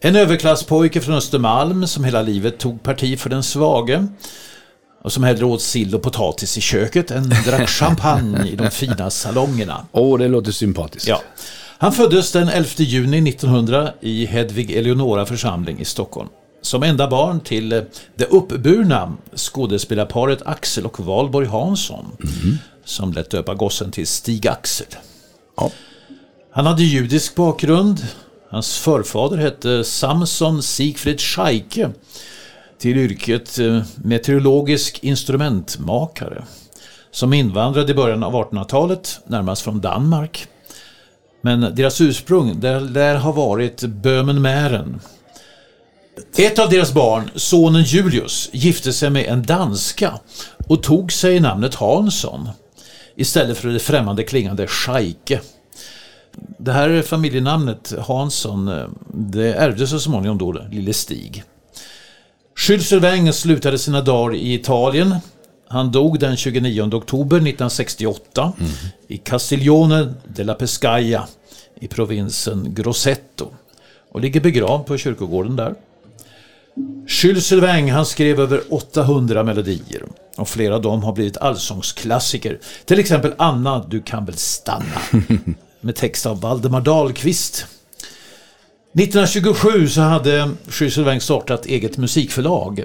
En 0.00 0.16
överklasspojke 0.16 1.00
från 1.00 1.14
Östermalm 1.14 1.86
som 1.86 2.04
hela 2.04 2.22
livet 2.22 2.58
tog 2.58 2.82
parti 2.82 3.18
för 3.18 3.30
den 3.30 3.42
svage. 3.42 4.06
Och 5.02 5.12
som 5.12 5.24
hellre 5.24 5.44
åt 5.44 5.62
sill 5.62 5.94
och 5.94 6.02
potatis 6.02 6.58
i 6.58 6.60
köket 6.60 7.10
än 7.10 7.28
drack 7.28 7.68
champagne 7.68 8.48
i 8.48 8.56
de 8.56 8.70
fina 8.70 9.10
salongerna. 9.10 9.86
Åh, 9.92 10.18
det 10.18 10.28
låter 10.28 10.52
sympatiskt. 10.52 11.08
Ja. 11.08 11.22
Han 11.78 11.92
föddes 11.92 12.32
den 12.32 12.48
11 12.48 12.68
juni 12.76 13.30
1900 13.30 13.92
i 14.00 14.26
Hedvig 14.26 14.70
Eleonora 14.70 15.26
församling 15.26 15.80
i 15.80 15.84
Stockholm. 15.84 16.28
Som 16.62 16.82
enda 16.82 17.08
barn 17.08 17.40
till 17.40 17.72
eh, 17.72 17.82
det 18.16 18.24
uppburna 18.24 19.12
skådespelarparet 19.36 20.42
Axel 20.44 20.86
och 20.86 21.00
Valborg 21.00 21.46
Hansson. 21.46 22.16
Som 22.84 23.12
lät 23.12 23.30
döpa 23.30 23.54
gossen 23.54 23.90
till 23.90 24.06
Stig-Axel. 24.06 24.86
Ja. 25.56 25.70
Han 26.50 26.66
hade 26.66 26.82
judisk 26.82 27.34
bakgrund. 27.34 28.06
Hans 28.50 28.78
förfader 28.78 29.36
hette 29.36 29.84
Samson 29.84 30.62
Sigfrid 30.62 31.20
Scheike. 31.20 31.90
Till 32.78 32.98
yrket 32.98 33.58
eh, 33.58 33.82
meteorologisk 33.96 34.98
instrumentmakare. 35.02 36.44
Som 37.10 37.32
invandrade 37.32 37.92
i 37.92 37.94
början 37.94 38.22
av 38.22 38.32
1800-talet, 38.32 39.20
närmast 39.26 39.62
från 39.62 39.80
Danmark. 39.80 40.48
Men 41.42 41.74
deras 41.74 42.00
ursprung 42.00 42.60
där 42.60 42.80
lär 42.80 43.16
ha 43.16 43.32
varit 43.32 43.80
ett 46.36 46.58
av 46.58 46.70
deras 46.70 46.92
barn, 46.92 47.30
sonen 47.34 47.82
Julius, 47.82 48.50
gifte 48.52 48.92
sig 48.92 49.10
med 49.10 49.26
en 49.26 49.42
danska 49.42 50.20
och 50.66 50.82
tog 50.82 51.12
sig 51.12 51.40
namnet 51.40 51.74
Hansson 51.74 52.48
istället 53.16 53.58
för 53.58 53.68
det 53.68 53.78
främmande 53.78 54.22
klingande 54.22 54.66
Scheike. 54.66 55.40
Det 56.58 56.72
här 56.72 57.02
familjenamnet 57.02 57.94
Hansson, 58.06 58.68
eh, 58.68 58.84
det 59.14 59.54
ärvdes 59.54 59.90
så 59.90 60.00
småningom 60.00 60.38
då 60.38 60.52
lille 60.52 60.92
Stig. 60.92 61.44
Schülzelweng 62.56 63.32
slutade 63.32 63.78
sina 63.78 64.00
dagar 64.00 64.34
i 64.34 64.54
Italien. 64.54 65.16
Han 65.68 65.92
dog 65.92 66.18
den 66.18 66.36
29 66.36 66.94
oktober 66.94 67.36
1968 67.36 68.52
i 69.08 69.16
Castiglione 69.16 70.14
della 70.24 70.54
Pescaia 70.54 71.26
i 71.80 71.88
provinsen 71.88 72.74
Grosseto 72.74 73.48
och 74.12 74.20
ligger 74.20 74.40
begravd 74.40 74.86
på 74.86 74.96
kyrkogården 74.96 75.56
där. 75.56 75.74
Schülzelweng 77.06 77.90
han 77.90 78.06
skrev 78.06 78.40
över 78.40 78.62
800 78.70 79.42
melodier 79.42 80.02
och 80.36 80.48
flera 80.48 80.74
av 80.74 80.82
dem 80.82 81.02
har 81.02 81.12
blivit 81.12 81.36
allsångsklassiker. 81.36 82.58
Till 82.84 82.98
exempel 82.98 83.34
Anna, 83.38 83.84
du 83.88 84.02
kan 84.02 84.24
väl 84.24 84.36
stanna 84.36 85.00
med 85.80 85.96
text 85.96 86.26
av 86.26 86.40
Valdemar 86.40 86.80
Dahlqvist. 86.80 87.66
1927 88.94 89.88
så 89.88 90.00
hade 90.00 90.50
Schülzelweng 90.68 91.20
startat 91.20 91.66
eget 91.66 91.96
musikförlag. 91.96 92.84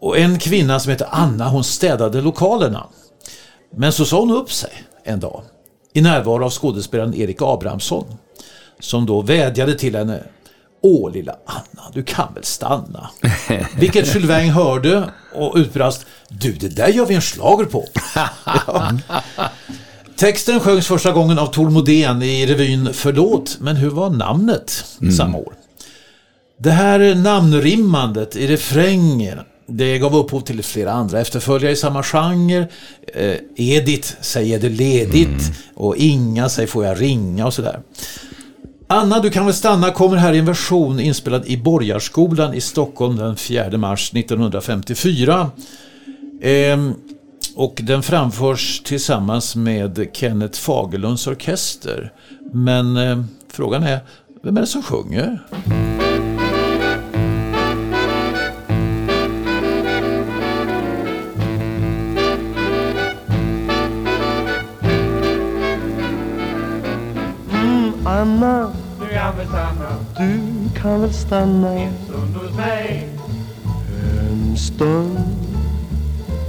Och 0.00 0.18
en 0.18 0.38
kvinna 0.38 0.80
som 0.80 0.90
heter 0.90 1.08
Anna 1.10 1.48
hon 1.48 1.64
städade 1.64 2.20
lokalerna. 2.20 2.86
Men 3.76 3.92
så 3.92 4.04
sa 4.04 4.20
hon 4.20 4.30
upp 4.30 4.52
sig 4.52 4.70
en 5.04 5.20
dag 5.20 5.42
i 5.92 6.00
närvaro 6.00 6.44
av 6.44 6.50
skådespelaren 6.50 7.14
Erik 7.14 7.36
Abrahamsson 7.40 8.04
som 8.80 9.06
då 9.06 9.22
vädjade 9.22 9.74
till 9.74 9.96
henne 9.96 10.22
Åh 10.86 11.12
lilla 11.12 11.36
Anna, 11.46 11.90
du 11.92 12.02
kan 12.02 12.34
väl 12.34 12.44
stanna? 12.44 13.10
Vilket 13.78 14.08
Sylvain 14.08 14.50
hörde 14.50 15.10
och 15.34 15.56
utbrast 15.56 16.06
Du, 16.28 16.52
det 16.52 16.68
där 16.68 16.88
gör 16.88 17.06
vi 17.06 17.14
en 17.14 17.22
slager 17.22 17.64
på. 17.64 17.84
ja. 18.14 18.92
Texten 20.16 20.60
sjöngs 20.60 20.86
första 20.86 21.12
gången 21.12 21.38
av 21.38 21.46
Tor 21.46 21.70
Modén 21.70 22.22
i 22.22 22.46
revyn 22.46 22.88
Förlåt, 22.92 23.56
men 23.60 23.76
hur 23.76 23.90
var 23.90 24.10
namnet 24.10 24.84
samma 25.16 25.38
år? 25.38 25.54
Det 26.58 26.70
här 26.70 27.14
namnrimmandet 27.14 28.36
i 28.36 28.46
refrängen 28.46 29.38
det 29.66 29.98
gav 29.98 30.16
upphov 30.16 30.40
till 30.40 30.62
flera 30.62 30.92
andra 30.92 31.20
efterföljare 31.20 31.72
i 31.72 31.76
samma 31.76 32.02
genre. 32.02 32.68
Eh, 33.14 33.36
Edith, 33.56 34.08
säger 34.20 34.58
det 34.58 34.68
ledigt. 34.68 35.52
Och 35.74 35.96
Inga, 35.96 36.48
säger 36.48 36.68
får 36.68 36.84
jag 36.84 37.00
ringa 37.00 37.46
och 37.46 37.54
sådär. 37.54 37.80
Anna, 38.86 39.20
du 39.20 39.30
kan 39.30 39.44
väl 39.44 39.54
stanna 39.54 39.90
kommer 39.90 40.16
här 40.16 40.32
i 40.32 40.38
en 40.38 40.44
version 40.44 41.00
inspelad 41.00 41.46
i 41.46 41.56
Borgarskolan 41.56 42.54
i 42.54 42.60
Stockholm 42.60 43.16
den 43.16 43.36
4 43.36 43.78
mars 43.78 44.12
1954. 44.14 45.50
Ehm, 46.42 46.94
och 47.56 47.80
den 47.82 48.02
framförs 48.02 48.82
tillsammans 48.84 49.56
med 49.56 50.06
Kenneth 50.12 50.60
Fagerlunds 50.60 51.26
orkester. 51.26 52.12
Men 52.52 52.96
eh, 52.96 53.24
frågan 53.52 53.82
är, 53.82 54.00
vem 54.42 54.56
är 54.56 54.60
det 54.60 54.66
som 54.66 54.82
sjunger? 54.82 55.38
Anna, 68.24 68.70
Du 69.00 69.06
kan 69.08 69.36
väl 69.36 69.46
stanna 69.46 69.88
du 70.18 70.80
kan 70.80 71.00
väl 71.00 71.12
stanna. 71.12 71.72
En 71.72 71.92
stund 72.06 72.36
hos 72.36 72.56
mig? 72.56 73.08
En 74.20 74.56
stund 74.56 75.18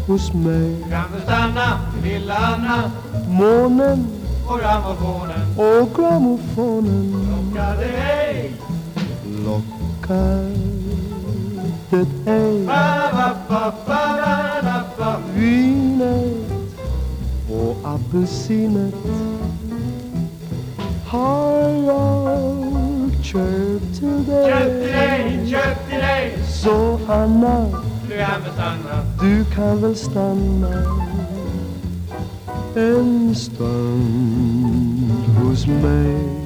hos 0.08 0.34
mig. 0.34 0.76
Du 0.84 0.90
kan 0.90 1.12
väl 1.12 1.22
stanna 1.24 1.80
lilla 2.04 2.36
Anna. 2.36 2.92
Månen. 3.30 4.08
Och 4.48 4.60
grammofonen. 4.60 5.58
Och 5.58 5.96
grammofonen. 5.96 7.12
Lockar 7.32 7.78
dig 7.78 7.96
ej? 7.96 8.56
Lockar 9.46 10.52
det 11.90 12.32
ej. 12.32 12.70
Vinet 15.36 16.52
och 17.50 17.78
apelsinet 17.84 18.96
har 21.15 21.69
jag 21.69 23.25
köpt 23.25 23.99
till 23.99 24.25
Köp 24.25 24.63
till 24.69 24.91
dig. 24.91 24.91
dig, 24.91 25.47
köp 25.51 25.89
till 25.89 25.99
dig 25.99 26.38
Så 26.47 26.99
Anna, 27.08 27.67
Du 28.10 28.15
kan 28.15 28.41
väl 28.41 28.54
stanna 28.54 29.04
du 29.21 29.45
kan 29.56 29.82
väl 29.82 29.95
stanna 29.95 30.84
en 32.75 33.36
stund 33.36 35.12
hos 35.39 35.67
mig. 35.67 36.44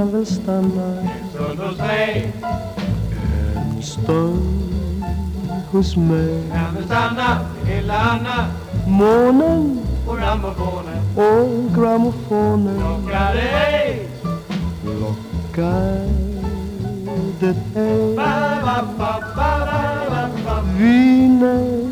Du 0.00 0.06
kan 0.06 0.12
väl 0.12 0.26
stanna 0.26 1.00
en 1.00 1.08
stund 1.30 1.60
hos 1.60 1.78
mig 1.78 2.32
en 3.76 3.82
stund 3.82 4.72
hos 5.72 5.96
mig. 5.96 6.42
Du 6.44 6.50
kan 6.52 6.74
väl 6.74 6.84
stanna 6.84 7.38
lilla 7.66 7.94
Anna 7.94 8.46
Månen 8.86 9.80
och 10.08 10.16
grammofonen 10.18 10.98
och 11.16 11.74
grammofonen 11.74 12.80
lockar 12.80 13.34
dig 13.34 13.48
ej 13.52 14.08
lockar 14.84 16.06
det 17.40 17.56
ej. 17.80 18.16
Ba-ba-ba-ba-ba-ba. 18.16 20.62
Viner 20.78 21.90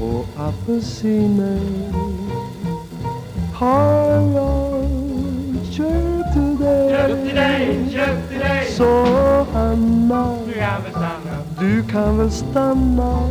och 0.00 0.26
apelsiner 0.36 1.60
har 3.54 4.34
jag 4.34 4.40
köpt 4.40 4.64
till 4.64 4.69
Köp 7.08 7.26
till 7.26 7.36
dig. 7.36 7.88
köp 7.92 8.28
till 8.28 8.38
dig 8.38 8.66
Så 8.76 9.06
Anna, 9.54 10.36
Du 10.46 10.52
kan 10.52 10.82
väl 10.82 10.92
stanna 10.92 11.40
du 11.60 11.82
kan 11.82 12.18
väl 12.18 12.30
stanna 12.30 13.28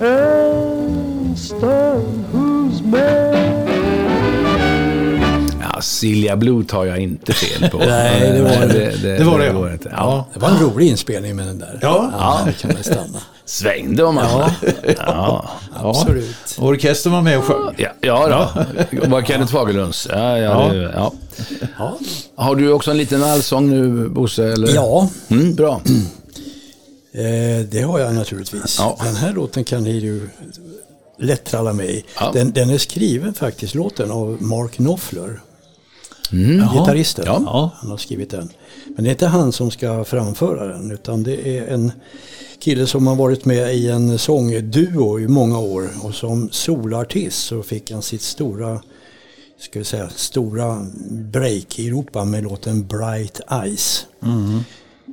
en 0.00 1.36
stund 1.36 2.24
hos 2.32 2.82
mig. 2.82 3.66
Ja, 5.60 5.80
Silja 5.80 6.36
Blue 6.36 6.64
tar 6.64 6.84
jag 6.84 6.98
inte 6.98 7.32
fel 7.32 7.70
på. 7.70 7.78
Nej, 7.88 8.32
det 8.32 8.42
var 8.42 8.66
det. 8.66 9.18
Det 9.18 9.24
var 9.24 9.38
det, 9.38 9.46
ja. 9.46 9.72
inte. 9.72 9.88
Ja. 9.96 10.26
Det 10.34 10.40
var 10.40 10.48
en 10.48 10.58
rolig 10.58 10.86
inspelning 10.88 11.36
med 11.36 11.46
den 11.46 11.58
där. 11.58 11.78
Ja. 11.82 12.10
ja. 12.12 12.52
kan 12.60 12.70
väl 12.70 12.84
stanna. 12.84 13.18
Svängde 13.50 14.04
om 14.04 14.14
man. 14.14 14.50
Ja. 14.96 15.50
Absolut. 15.74 16.36
Och 16.58 16.66
orkestern 16.68 17.12
var 17.12 17.22
med 17.22 17.38
och 17.38 17.44
sjöng. 17.44 17.74
Ja, 17.78 17.88
ja 18.00 18.28
då. 18.28 18.64
Det 19.00 19.08
var 19.08 19.22
Kenneth 19.22 19.52
Fagerlunds. 19.52 20.08
Ja, 20.10 20.38
ja, 20.38 20.68
det, 20.72 20.92
ja. 20.94 21.12
Ja. 21.78 21.98
Har 22.34 22.54
du 22.56 22.72
också 22.72 22.90
en 22.90 22.96
liten 22.96 23.22
allsång 23.24 23.70
nu, 23.70 24.08
Bosse? 24.08 24.44
Eller? 24.52 24.74
ja, 24.74 25.08
Mm, 25.28 25.54
bra. 25.54 25.80
Eh, 27.12 27.64
det 27.70 27.80
har 27.82 27.98
jag 27.98 28.14
naturligtvis. 28.14 28.76
Ja. 28.78 28.98
Den 29.04 29.16
här 29.16 29.32
låten 29.32 29.64
kan 29.64 29.82
ni 29.82 29.90
ju 29.90 30.28
lätt 31.18 31.44
tralla 31.44 31.72
med 31.72 31.86
i. 31.86 32.04
Ja. 32.20 32.30
Den, 32.34 32.52
den 32.52 32.70
är 32.70 32.78
skriven 32.78 33.34
faktiskt, 33.34 33.74
låten, 33.74 34.10
av 34.10 34.36
Mark 34.42 34.72
Knopfler. 34.72 35.40
Jaha. 36.30 36.72
Gitarristen. 36.72 37.24
Ja. 37.26 37.70
Han 37.76 37.90
har 37.90 37.96
skrivit 37.96 38.30
den. 38.30 38.48
Men 38.86 39.04
det 39.04 39.10
är 39.10 39.12
inte 39.12 39.26
han 39.26 39.52
som 39.52 39.70
ska 39.70 40.04
framföra 40.04 40.66
den, 40.66 40.90
utan 40.90 41.22
det 41.22 41.58
är 41.58 41.66
en 41.66 41.92
kille 42.60 42.86
som 42.86 43.06
har 43.06 43.16
varit 43.16 43.44
med 43.44 43.74
i 43.74 43.88
en 43.90 44.18
sångduo 44.18 45.20
i 45.20 45.28
många 45.28 45.58
år. 45.58 45.88
Och 46.02 46.14
som 46.14 46.48
solartist 46.52 47.46
så 47.46 47.62
fick 47.62 47.90
han 47.90 48.02
sitt 48.02 48.22
stora, 48.22 48.80
ska 49.58 49.78
vi 49.78 49.84
säga, 49.84 50.08
stora 50.08 50.86
break 51.10 51.78
i 51.78 51.88
Europa 51.88 52.24
med 52.24 52.44
låten 52.44 52.86
Bright 52.86 53.40
Eyes. 53.50 54.06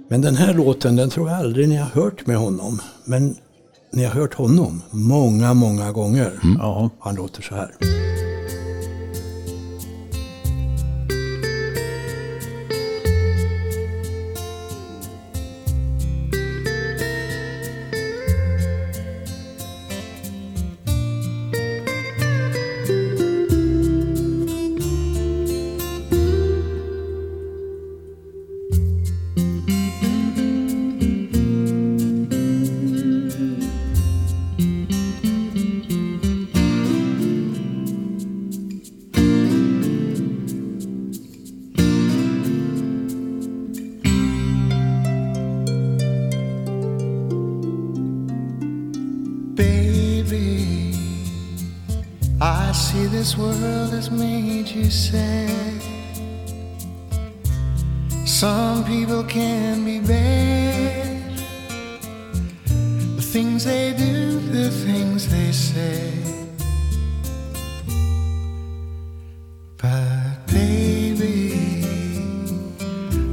Men 0.10 0.21
den 0.21 0.36
här 0.36 0.53
låten, 0.53 0.95
den 0.95 1.10
tror 1.10 1.30
jag 1.30 1.39
aldrig 1.39 1.69
ni 1.69 1.75
har 1.75 1.89
hört 1.89 2.25
med 2.27 2.38
honom. 2.38 2.82
Men 3.06 3.36
ni 3.93 4.03
har 4.03 4.12
hört 4.12 4.34
honom 4.34 4.82
många, 4.91 5.53
många 5.53 5.91
gånger. 5.91 6.39
Ja. 6.60 6.89
Han 6.99 7.15
låter 7.15 7.41
så 7.41 7.56
här. 7.56 7.71
Some 58.39 58.86
people 58.86 59.23
can 59.23 59.84
be 59.84 60.00
bad. 60.00 61.38
The 63.15 63.21
things 63.21 63.65
they 63.65 63.93
do, 63.97 64.39
the 64.39 64.69
things 64.69 65.28
they 65.28 65.52
say. 65.52 66.13
But 69.78 70.45
baby, 70.54 71.84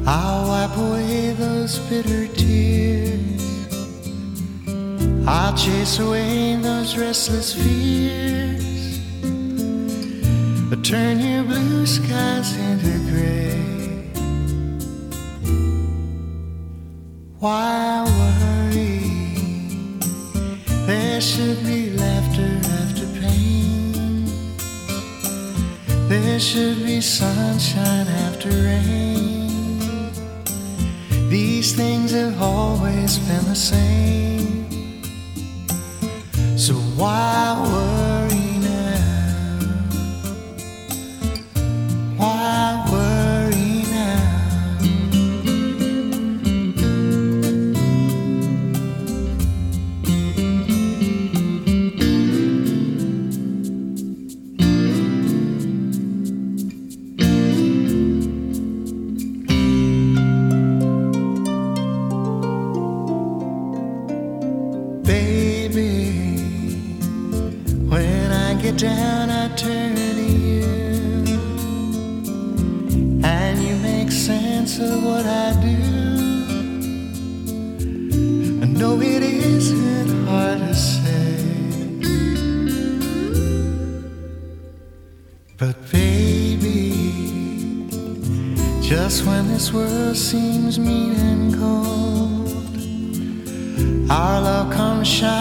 I'll 0.07 0.49
wipe 0.49 0.77
away 0.77 1.35
those 1.35 1.79
bitter 1.81 2.27
tears. 2.35 3.43
I'll 5.29 5.55
chase 5.55 5.99
away 5.99 6.57
those 6.57 6.97
restless 6.97 7.53
fears. 7.53 7.74
Sunshine 27.05 28.09
after 28.25 28.49
rain. 28.49 29.51
These 31.29 31.75
things 31.77 32.13
have 32.13 32.41
always 32.41 33.19
been 33.19 33.45
the 33.45 33.55
same. 33.55 34.65
So 36.57 36.73
why 36.97 37.61
worry 37.61 37.94
sunshine. 95.05 95.34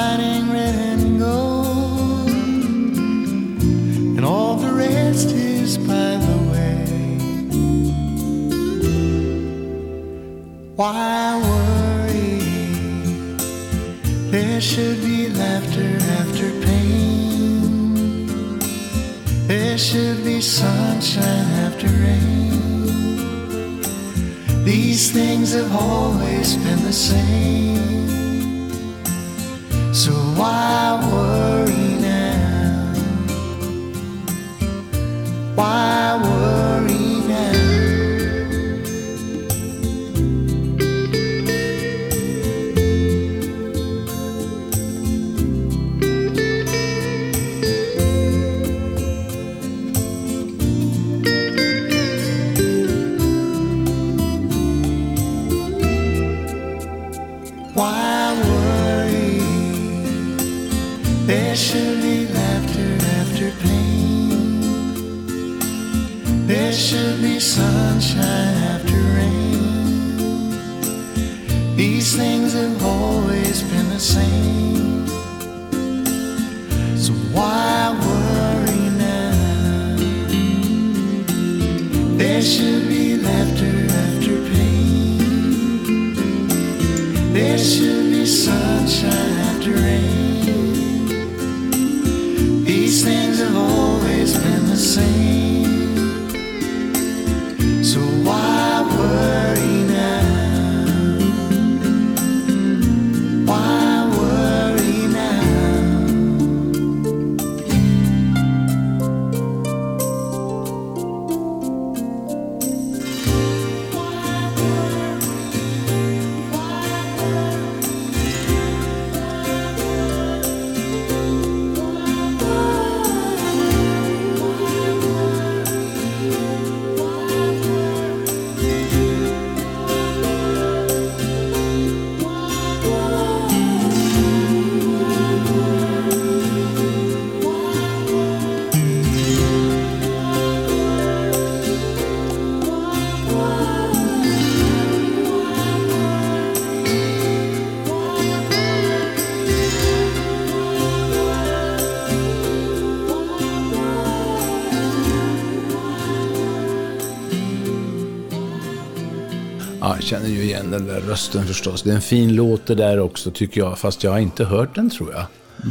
Känner 160.14 160.30
ju 160.30 160.44
igen 160.44 160.72
den 160.72 160.88
där 160.88 161.00
rösten 161.00 161.46
förstås. 161.48 161.82
Det 161.84 161.90
är 161.92 161.96
en 161.96 162.02
fin 162.02 162.36
låt 162.36 162.66
det 162.66 162.76
där 162.76 163.00
också 163.00 163.32
tycker 163.32 163.62
jag, 163.62 163.78
fast 163.80 164.04
jag 164.04 164.12
har 164.12 164.20
inte 164.20 164.46
hört 164.46 164.76
den 164.76 164.90
tror 164.90 165.12
jag. 165.12 165.24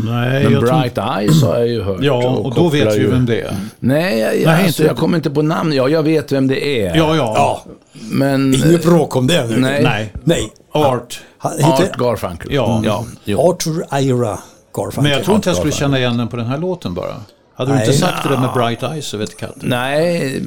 Nej, 0.04 0.42
Men 0.44 0.52
jag 0.52 0.60
tror- 0.60 0.80
Bright 0.80 0.98
Eyes 0.98 1.42
har 1.42 1.58
jag 1.58 1.68
ju 1.68 1.82
hört. 1.82 1.98
Ja, 2.00 2.28
och 2.28 2.54
då 2.54 2.68
vet 2.68 2.94
vi 2.94 2.98
ju- 2.98 3.10
vem 3.10 3.26
det 3.26 3.40
är. 3.40 3.56
Nej, 3.78 4.18
jag, 4.18 4.36
jag, 4.36 4.46
Nej, 4.46 4.64
alltså, 4.64 4.82
inte- 4.82 4.90
jag 4.90 4.96
kommer 4.96 5.16
inte 5.16 5.30
på 5.30 5.42
namn. 5.42 5.72
Ja, 5.72 5.88
jag 5.88 6.02
vet 6.02 6.32
vem 6.32 6.46
det 6.48 6.66
är. 6.82 6.96
Ja, 6.96 7.16
ja. 7.16 7.64
Men... 8.10 8.54
Inget 8.54 8.82
bråk 8.84 9.16
om 9.16 9.26
det 9.26 9.46
nu. 9.46 9.56
Nej. 9.56 9.82
Nej. 9.82 10.12
Nej. 10.24 10.52
Art. 10.72 11.20
Heter 11.58 11.72
Art 11.72 11.96
Garfunkel. 11.98 12.52
Ja. 12.52 12.82
ja 12.84 13.04
jo. 13.24 13.40
Arthur 13.40 13.84
Ira 14.00 14.38
Garfunkel. 14.74 15.02
Men 15.02 15.12
jag 15.12 15.24
tror 15.24 15.36
inte 15.36 15.48
jag 15.48 15.56
skulle 15.56 15.72
känna 15.72 15.98
igen 15.98 16.16
den 16.16 16.28
på 16.28 16.36
den 16.36 16.46
här 16.46 16.58
låten 16.58 16.94
bara. 16.94 17.14
Hade 17.54 17.70
du 17.70 17.74
Nej. 17.76 17.86
inte 17.86 17.98
sagt 17.98 18.22
det 18.22 18.28
där 18.28 18.38
med 18.40 18.50
Bright 18.54 18.82
Eyes 18.82 19.06
så 19.06 19.16
vet 19.16 19.36
katten. 19.36 19.62
Nej, 19.68 20.42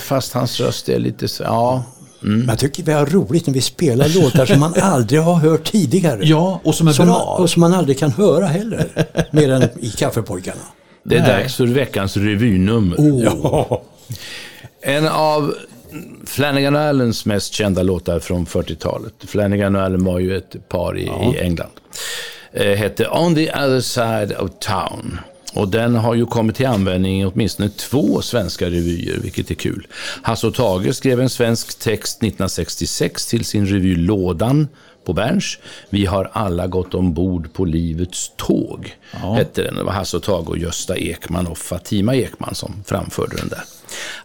fast 0.00 0.32
hans 0.34 0.60
röst 0.60 0.88
är 0.88 0.98
lite 0.98 1.28
så... 1.28 1.42
Ja. 1.42 1.82
Men 2.26 2.46
jag 2.48 2.58
tycker 2.58 2.82
vi 2.82 2.92
har 2.92 3.06
roligt 3.06 3.46
när 3.46 3.54
vi 3.54 3.60
spelar 3.60 4.08
låtar 4.08 4.46
som 4.46 4.60
man 4.60 4.74
aldrig 4.82 5.20
har 5.20 5.34
hört 5.34 5.72
tidigare. 5.72 6.20
Ja, 6.22 6.60
och 6.64 6.74
som 6.74 6.88
är 6.88 6.92
som 6.92 7.06
bra. 7.06 7.18
Man, 7.18 7.42
och 7.42 7.50
som 7.50 7.60
man 7.60 7.74
aldrig 7.74 7.98
kan 7.98 8.10
höra 8.10 8.46
heller. 8.46 8.88
Mer 9.30 9.52
än 9.52 9.62
i 9.80 9.90
Kaffepojkarna. 9.90 10.60
Det 11.02 11.16
är 11.16 11.20
Nej. 11.20 11.28
dags 11.28 11.56
för 11.56 11.66
veckans 11.66 12.16
revynummer. 12.16 12.96
Ja. 13.24 13.82
En 14.82 15.08
av 15.08 15.54
Flanagan 16.26 16.74
och 16.76 16.80
Allens 16.80 17.26
mest 17.26 17.52
kända 17.52 17.82
låtar 17.82 18.20
från 18.20 18.46
40-talet. 18.46 19.14
Flanagan 19.26 19.76
och 19.76 19.82
Allen 19.82 20.04
var 20.04 20.18
ju 20.18 20.36
ett 20.36 20.68
par 20.68 20.98
i, 20.98 21.02
i 21.02 21.38
England. 21.40 21.70
Eh, 22.52 22.72
hette 22.76 23.08
On 23.08 23.34
the 23.34 23.50
other 23.50 23.80
side 23.80 24.32
of 24.38 24.50
town. 24.60 25.18
Och 25.54 25.68
den 25.68 25.94
har 25.94 26.14
ju 26.14 26.26
kommit 26.26 26.56
till 26.56 26.66
användning 26.66 27.22
i 27.22 27.26
åtminstone 27.26 27.68
två 27.68 28.22
svenska 28.22 28.66
revyer, 28.66 29.18
vilket 29.22 29.50
är 29.50 29.54
kul. 29.54 29.86
Hasse 30.22 30.46
och 30.46 30.54
Tage 30.54 30.94
skrev 30.94 31.20
en 31.20 31.28
svensk 31.28 31.78
text 31.78 32.16
1966 32.16 33.26
till 33.26 33.44
sin 33.44 33.66
revy 33.66 33.96
Lådan 33.96 34.68
på 35.04 35.12
Berns. 35.12 35.58
Vi 35.90 36.06
har 36.06 36.30
alla 36.32 36.66
gått 36.66 36.94
ombord 36.94 37.52
på 37.52 37.64
livets 37.64 38.32
tåg, 38.36 38.94
hette 39.36 39.62
den. 39.62 39.74
Det 39.74 39.82
var 39.82 39.92
Hasse 39.92 40.16
och 40.16 40.22
Tage 40.22 40.48
och 40.48 40.58
Gösta 40.58 40.96
Ekman 40.96 41.46
och 41.46 41.58
Fatima 41.58 42.14
Ekman 42.14 42.54
som 42.54 42.82
framförde 42.86 43.36
den 43.36 43.48
där. 43.48 43.62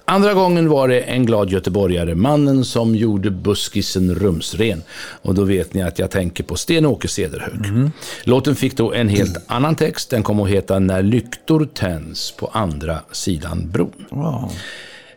Andra 0.06 0.34
gången 0.34 0.69
var 0.69 0.88
det 0.88 1.00
en 1.00 1.26
glad 1.26 1.50
göteborgare, 1.50 2.15
mannen 2.15 2.65
som 2.65 2.95
gjorde 2.95 3.32
buskisen 3.32 4.15
rumsren. 4.15 4.82
Och 5.22 5.34
då 5.36 5.43
vet 5.43 5.74
ni 5.74 5.82
att 5.82 6.00
jag 6.00 6.12
tänker 6.12 6.43
på 6.43 6.56
Sten-Åke 6.56 7.08
Cederhök. 7.08 7.91
Låten 8.24 8.56
fick 8.56 8.78
då 8.78 8.93
en 8.93 9.10
helt 9.10 9.38
annan 9.48 9.76
text. 9.76 10.10
Den 10.10 10.24
kom 10.24 10.39
att 10.39 10.50
heta 10.50 10.80
När 10.80 11.02
lyktor 11.04 11.69
tänds 11.74 12.32
på 12.32 12.48
andra 12.48 13.00
sidan 13.12 13.69
bron. 13.72 13.91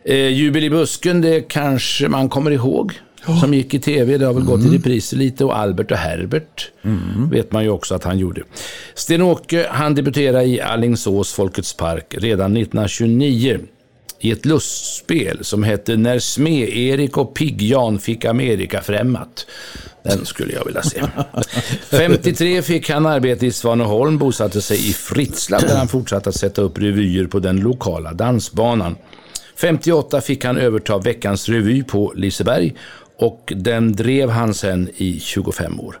Eh, 0.05 0.27
Jubel 0.27 0.63
i 0.63 0.69
busken, 0.69 1.21
det 1.21 1.41
kanske 1.41 2.07
man 2.07 2.29
kommer 2.29 2.51
ihåg. 2.51 2.93
Som 3.41 3.53
gick 3.53 3.73
i 3.73 3.79
tv, 3.79 4.17
det 4.17 4.25
har 4.25 4.33
väl 4.33 4.43
gått 4.43 4.65
i 4.65 4.69
repriser 4.77 5.17
lite. 5.17 5.45
Och 5.45 5.57
Albert 5.57 5.91
och 5.91 5.97
Herbert 5.97 6.71
vet 7.31 7.51
man 7.51 7.63
ju 7.63 7.69
också 7.69 7.95
att 7.95 8.03
han 8.03 8.19
gjorde. 8.19 8.41
Sten-Åke, 8.95 9.67
han 9.69 9.95
debuterade 9.95 10.43
i 10.45 10.61
Allingsås 10.61 11.33
Folkets 11.33 11.73
Park 11.73 12.15
redan 12.17 12.57
1929 12.57 13.59
i 14.23 14.31
ett 14.31 14.45
lustspel 14.45 15.43
som 15.43 15.63
hette 15.63 15.97
När 15.97 16.19
Sme-Erik 16.19 17.17
och 17.17 17.35
Pigg-Jan 17.35 17.99
fick 17.99 18.25
Amerika 18.25 18.81
främmat. 18.81 19.45
Den 20.03 20.25
skulle 20.25 20.53
jag 20.53 20.65
vilja 20.65 20.83
se. 20.83 21.03
53 21.89 22.61
fick 22.61 22.89
han 22.89 23.05
arbete 23.05 23.45
i 23.45 23.51
Svaneholm, 23.51 24.17
bosatte 24.17 24.61
sig 24.61 24.89
i 24.89 24.93
Fritsla 24.93 25.59
där 25.59 25.77
han 25.77 25.87
fortsatte 25.87 26.29
att 26.29 26.35
sätta 26.35 26.61
upp 26.61 26.77
revyer 26.77 27.27
på 27.27 27.39
den 27.39 27.59
lokala 27.59 28.13
dansbanan. 28.13 28.95
58 29.55 30.21
fick 30.21 30.45
han 30.45 30.57
överta 30.57 30.97
Veckans 30.97 31.49
revy 31.49 31.83
på 31.83 32.13
Liseberg 32.15 32.73
och 33.23 33.53
den 33.55 33.91
drev 33.93 34.29
han 34.29 34.53
sen 34.53 34.89
i 34.97 35.19
25 35.19 35.79
år. 35.79 35.99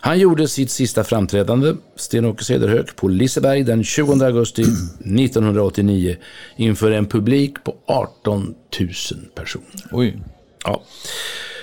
Han 0.00 0.18
gjorde 0.18 0.48
sitt 0.48 0.70
sista 0.70 1.04
framträdande, 1.04 1.74
Sten-Åke 1.96 2.44
Cederhök, 2.44 2.96
på 2.96 3.08
Liseberg 3.08 3.62
den 3.62 3.84
20 3.84 4.24
augusti 4.24 4.62
1989 4.62 6.16
inför 6.56 6.90
en 6.90 7.06
publik 7.06 7.64
på 7.64 7.74
18 7.86 8.54
000 8.80 8.88
personer. 9.34 9.66
Oj. 9.92 10.18
Ja. 10.64 10.82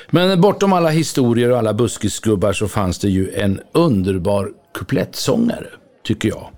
Men 0.10 0.42
bortom 0.42 0.74
alla 0.74 0.90
historier 0.90 1.52
och 1.52 1.58
alla 1.58 1.74
buskisgubbar 1.74 2.54
så 2.54 2.68
fanns 2.68 3.00
det 3.00 3.10
ju 3.10 3.32
en 3.34 3.60
underbar 3.72 4.50
kuplettsångare, 4.74 5.68
tycker 6.04 6.30
jag. 6.30 6.50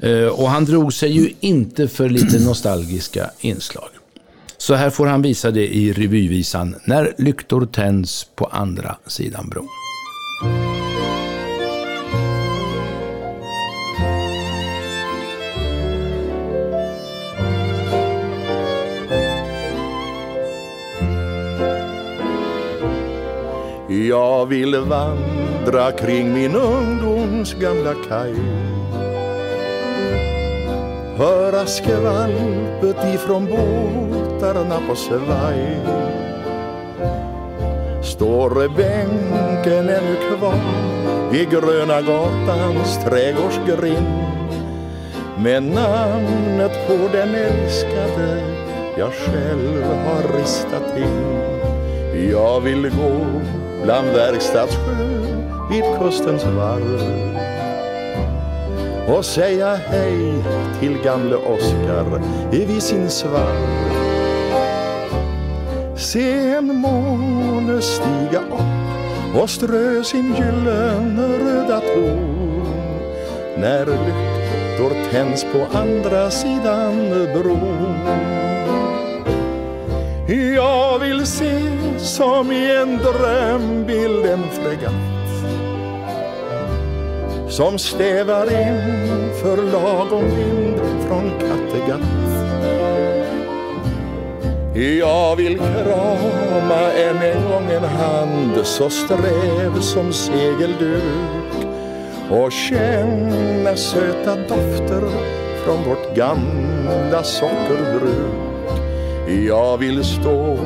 Eh, 0.00 0.26
Och 0.28 0.50
han 0.50 0.64
drog 0.64 0.92
sig 0.92 1.10
ju 1.10 1.32
inte 1.40 1.88
för 1.88 2.08
lite 2.08 2.38
nostalgiska 2.38 3.30
inslag. 3.40 3.88
Så 4.60 4.74
här 4.74 4.90
får 4.90 5.06
han 5.06 5.22
visa 5.22 5.50
det 5.50 5.66
i 5.66 5.92
revyvisan 5.92 6.74
När 6.84 7.14
lyktor 7.18 7.66
tänds 7.66 8.24
på 8.24 8.44
andra 8.44 8.96
sidan 9.06 9.48
bron. 9.48 9.68
Jag 24.08 24.46
vill 24.46 24.76
vandra 24.76 25.92
kring 25.92 26.34
min 26.34 26.54
ungdoms 26.56 27.54
gamla 27.54 27.94
kaj 28.08 28.34
Höra 31.16 31.66
skvalpet 31.66 33.14
ifrån 33.14 33.46
båtarna 34.40 34.80
på 34.88 34.94
svaj 34.94 35.80
Står 38.02 38.68
bänken 38.76 39.88
ännu 39.88 40.16
kvar 40.16 41.30
vid 41.32 41.50
Gröna 41.50 42.00
gatans 42.00 43.04
trädgårdsgrind 43.04 44.06
med 45.38 45.62
namnet 45.62 46.72
på 46.86 46.96
den 47.12 47.34
älskade 47.34 48.42
jag 48.98 49.12
själv 49.12 49.84
har 49.84 50.38
ristat 50.38 50.96
in. 50.96 52.30
Jag 52.32 52.60
vill 52.60 52.82
gå 52.82 53.40
bland 53.84 54.06
verkstadssjö 54.06 55.08
vid 55.70 55.84
kustens 55.98 56.44
varv 56.44 57.28
och 59.08 59.24
säga 59.24 59.76
hej 59.76 60.44
till 60.80 61.02
gamle 61.04 61.36
Oskar 61.36 62.22
vid 62.50 62.82
sin 62.82 63.10
svarv. 63.10 63.97
Se 65.98 66.54
en 66.54 66.76
måne 66.76 67.82
stiga 67.82 68.40
upp 68.40 69.42
och 69.42 69.50
strö 69.50 70.04
sin 70.04 70.34
gyllenröda 70.34 71.80
ton 71.80 72.64
när 73.56 73.86
lyktor 73.86 75.10
tänds 75.10 75.44
på 75.44 75.78
andra 75.78 76.30
sidan 76.30 76.94
bron. 77.34 77.94
Jag 80.54 80.98
vill 80.98 81.26
se 81.26 81.60
som 81.98 82.52
i 82.52 82.76
en 82.76 82.98
drömbild 82.98 84.26
en 84.26 84.42
fregatt 84.50 85.18
som 87.48 87.78
stävar 87.78 88.44
in 88.44 89.30
för 89.42 89.56
lagom 89.56 90.24
vind 90.24 90.80
från 91.08 91.30
Kattegatt. 91.30 92.27
Jag 94.78 95.36
vill 95.36 95.58
krama 95.58 96.92
än 96.92 97.16
en 97.16 97.50
gång 97.50 97.70
en 97.70 97.84
hand 97.84 98.66
så 98.66 98.90
sträv 98.90 99.80
som 99.80 100.12
segelduk. 100.12 101.02
Och 102.30 102.52
känna 102.52 103.76
söta 103.76 104.36
dofter 104.36 105.02
från 105.64 105.84
vårt 105.84 106.14
gamla 106.14 107.22
sockerbruk. 107.22 108.80
Jag 109.48 109.78
vill 109.78 110.04
stå 110.04 110.58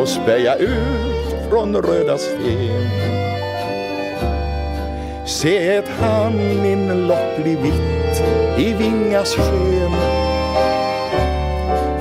och 0.00 0.08
speja 0.08 0.54
ut 0.54 1.50
från 1.50 1.76
röda 1.76 2.18
sten. 2.18 2.90
Se 5.26 5.76
ett 5.76 5.88
hamninlopp 5.88 7.36
bli 7.42 7.56
vitt 7.56 8.22
i 8.58 8.74
Vingas 8.74 9.34
sken. 9.34 10.19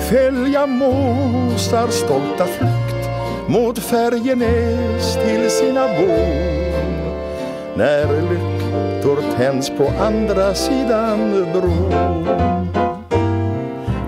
Följa 0.09 0.67
måsar 0.67 1.87
stolta 1.87 2.45
flykt 2.45 3.09
mot 3.47 3.79
Färjenäs 3.79 5.13
till 5.13 5.49
sina 5.49 5.87
bon 5.87 7.13
När 7.75 8.21
lyktor 8.21 9.37
tänds 9.37 9.69
på 9.69 9.91
andra 9.99 10.53
sidan 10.53 11.45
bron 11.53 12.67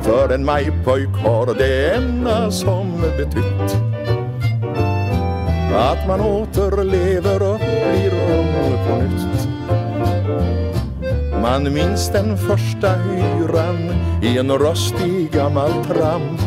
För 0.01 0.29
en 0.33 0.45
majpojk 0.45 1.15
har 1.25 1.53
det 1.53 1.95
enda 1.95 2.51
som 2.51 3.01
betytt 3.17 3.91
att 5.75 6.07
man 6.07 6.21
återlever 6.21 7.41
och 7.53 7.59
blir 7.59 8.13
ung 8.13 8.87
på 8.87 8.95
nytt. 8.95 9.40
Man 11.41 11.73
minns 11.73 12.10
den 12.10 12.38
första 12.38 12.89
hyran 12.89 13.89
i 14.23 14.38
en 14.38 14.51
rostig 14.51 15.32
gammal 15.32 15.71
tramp 15.71 16.41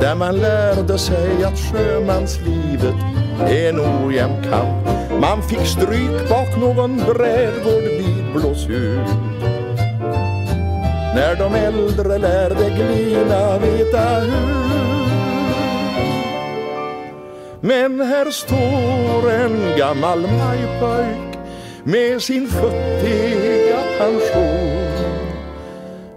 där 0.00 0.14
man 0.14 0.36
lärde 0.36 0.98
sig 0.98 1.44
att 1.44 1.58
sjömanslivet 1.58 2.94
är 3.40 3.68
en 3.68 3.80
ojämn 3.80 4.42
kamp. 4.42 4.88
Man 5.20 5.42
fick 5.42 5.66
stryk 5.66 6.28
bak 6.28 6.56
någon 6.60 6.96
brädgård 6.96 7.82
vid 7.82 8.32
Blåshus 8.34 9.10
när 11.14 11.36
de 11.36 11.54
äldre 11.54 12.18
lärde 12.18 12.70
glina 12.70 13.58
veta 13.58 14.20
hur 14.20 14.64
men 17.60 18.00
här 18.00 18.30
står 18.30 19.30
en 19.30 19.78
gammal 19.78 20.20
majpojk 20.20 21.38
med 21.84 22.22
sin 22.22 22.48
futtighet 22.48 23.53
pension. 23.98 24.88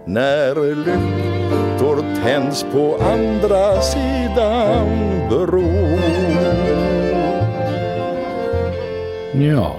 När 0.06 0.74
lyktor 0.74 2.04
tänds 2.24 2.62
på 2.72 2.96
andra 2.96 3.80
sidan 3.80 4.88
bron. 5.28 5.98
Ja. 9.50 9.76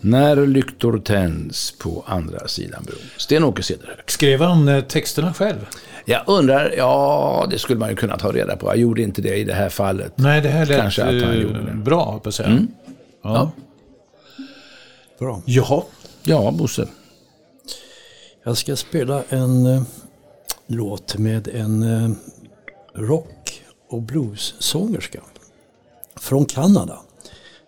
När 0.00 0.46
lyktor 0.46 0.98
tänds 0.98 1.78
på 1.78 2.04
andra 2.06 2.48
sidan 2.48 2.82
bron. 2.86 2.98
Sten-Åke 3.16 3.62
Cederhök. 3.62 4.10
Skrev 4.10 4.40
han 4.40 4.68
eh, 4.68 4.80
texterna 4.84 5.34
själv? 5.34 5.66
Jag 6.04 6.22
undrar, 6.26 6.74
ja 6.76 7.46
det 7.50 7.58
skulle 7.58 7.78
man 7.78 7.90
ju 7.90 7.96
kunna 7.96 8.16
ta 8.16 8.32
reda 8.32 8.56
på. 8.56 8.66
Jag 8.66 8.76
gjorde 8.76 9.02
inte 9.02 9.22
det 9.22 9.36
i 9.36 9.44
det 9.44 9.54
här 9.54 9.68
fallet. 9.68 10.12
Nej, 10.16 10.40
det 10.40 10.48
här 10.48 10.66
lät 10.66 10.80
Kanske 10.80 11.02
att 11.02 11.08
han 11.08 11.32
eh, 11.34 11.34
gjorde 11.34 11.60
det. 11.62 11.72
bra, 11.72 12.04
hoppas 12.04 12.38
jag. 12.40 12.48
Mm. 12.48 12.68
Ja. 13.22 13.50
Bra. 15.18 15.42
Jaha. 15.44 15.82
Ja, 16.26 16.50
Bosse. 16.50 16.88
Jag 18.44 18.56
ska 18.56 18.76
spela 18.76 19.24
en 19.28 19.66
eh, 19.66 19.82
låt 20.66 21.18
med 21.18 21.48
en 21.48 21.82
eh, 21.82 22.10
rock 22.94 23.62
och 23.88 24.02
bluessångerska 24.02 25.20
från 26.16 26.44
Kanada. 26.44 26.98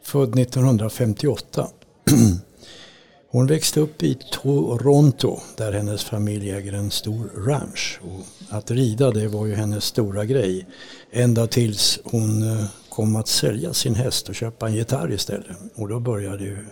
Född 0.03 0.39
1958. 0.39 1.69
Hon 3.31 3.47
växte 3.47 3.81
upp 3.81 4.03
i 4.03 4.19
Toronto 4.33 5.41
där 5.57 5.73
hennes 5.73 6.05
familj 6.05 6.51
äger 6.51 6.73
en 6.73 6.91
stor 6.91 7.31
ranch. 7.47 8.01
Och 8.03 8.55
att 8.57 8.71
rida 8.71 9.11
det 9.11 9.29
var 9.29 9.47
ju 9.47 9.55
hennes 9.55 9.85
stora 9.85 10.25
grej. 10.25 10.67
Ända 11.11 11.47
tills 11.47 11.99
hon 12.05 12.43
eh, 12.43 12.65
kom 12.89 13.17
att 13.17 13.29
sälja 13.29 13.73
sin 13.73 13.95
häst 13.95 14.29
och 14.29 14.35
köpa 14.35 14.67
en 14.69 14.75
gitarr 14.75 15.13
istället. 15.13 15.57
Och 15.75 15.89
då 15.89 16.01
började 16.01 16.45
ju 16.45 16.67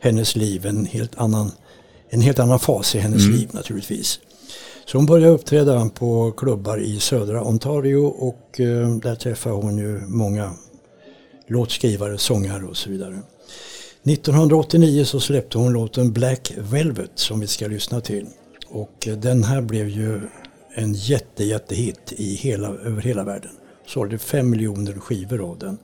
hennes 0.00 0.36
liv 0.36 0.66
en 0.66 0.86
helt 0.86 1.18
annan, 1.18 1.52
en 2.08 2.20
helt 2.20 2.38
annan 2.38 2.58
fas 2.58 2.94
i 2.94 2.98
hennes 2.98 3.28
liv 3.28 3.48
naturligtvis. 3.52 4.20
Så 4.86 4.98
hon 4.98 5.06
började 5.06 5.32
uppträda 5.32 5.88
på 5.88 6.32
klubbar 6.32 6.78
i 6.78 7.00
södra 7.00 7.44
Ontario 7.44 8.06
och 8.06 8.60
eh, 8.60 8.88
där 8.88 9.14
träffade 9.14 9.54
hon 9.54 9.78
ju 9.78 10.00
många 10.06 10.52
låtskrivare, 11.46 12.18
sångare 12.18 12.64
och 12.64 12.76
så 12.76 12.90
vidare. 12.90 13.18
1989 14.02 15.04
så 15.04 15.20
släppte 15.20 15.58
hon 15.58 15.72
låten 15.72 16.12
Black 16.12 16.52
Velvet 16.58 17.10
som 17.14 17.40
vi 17.40 17.46
ska 17.46 17.66
lyssna 17.66 18.00
till. 18.00 18.26
Och 18.68 19.08
eh, 19.08 19.16
den 19.16 19.44
här 19.44 19.60
blev 19.60 19.88
ju 19.88 20.20
en 20.74 20.94
jätte, 20.94 21.44
jättehit 21.44 22.12
i 22.16 22.34
hela, 22.34 22.68
över 22.68 23.02
hela 23.02 23.24
världen. 23.24 23.50
Sålde 23.86 24.18
fem 24.18 24.50
miljoner 24.50 24.92
skivor 24.92 25.50
av 25.50 25.58
den. 25.58 25.78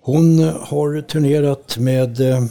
Hon 0.00 0.38
har 0.38 1.00
turnerat 1.00 1.78
med 1.78 2.20
eh, 2.20 2.44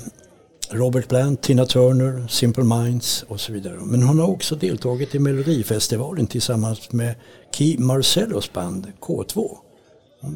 Robert 0.72 1.07
Plant, 1.07 1.41
Tina 1.41 1.65
Turner, 1.65 2.28
Simple 2.28 2.63
Minds 2.63 3.26
och 3.28 3.39
så 3.39 3.53
vidare. 3.53 3.78
Men 3.82 4.03
hon 4.03 4.20
har 4.20 4.30
också 4.30 4.55
deltagit 4.55 5.15
i 5.15 5.20
Melodifestivalen 5.20 6.28
tillsammans 6.28 6.91
med 6.91 7.15
Key 7.51 7.78
Marcellos 7.78 8.53
band 8.53 8.88
K2. 8.99 9.49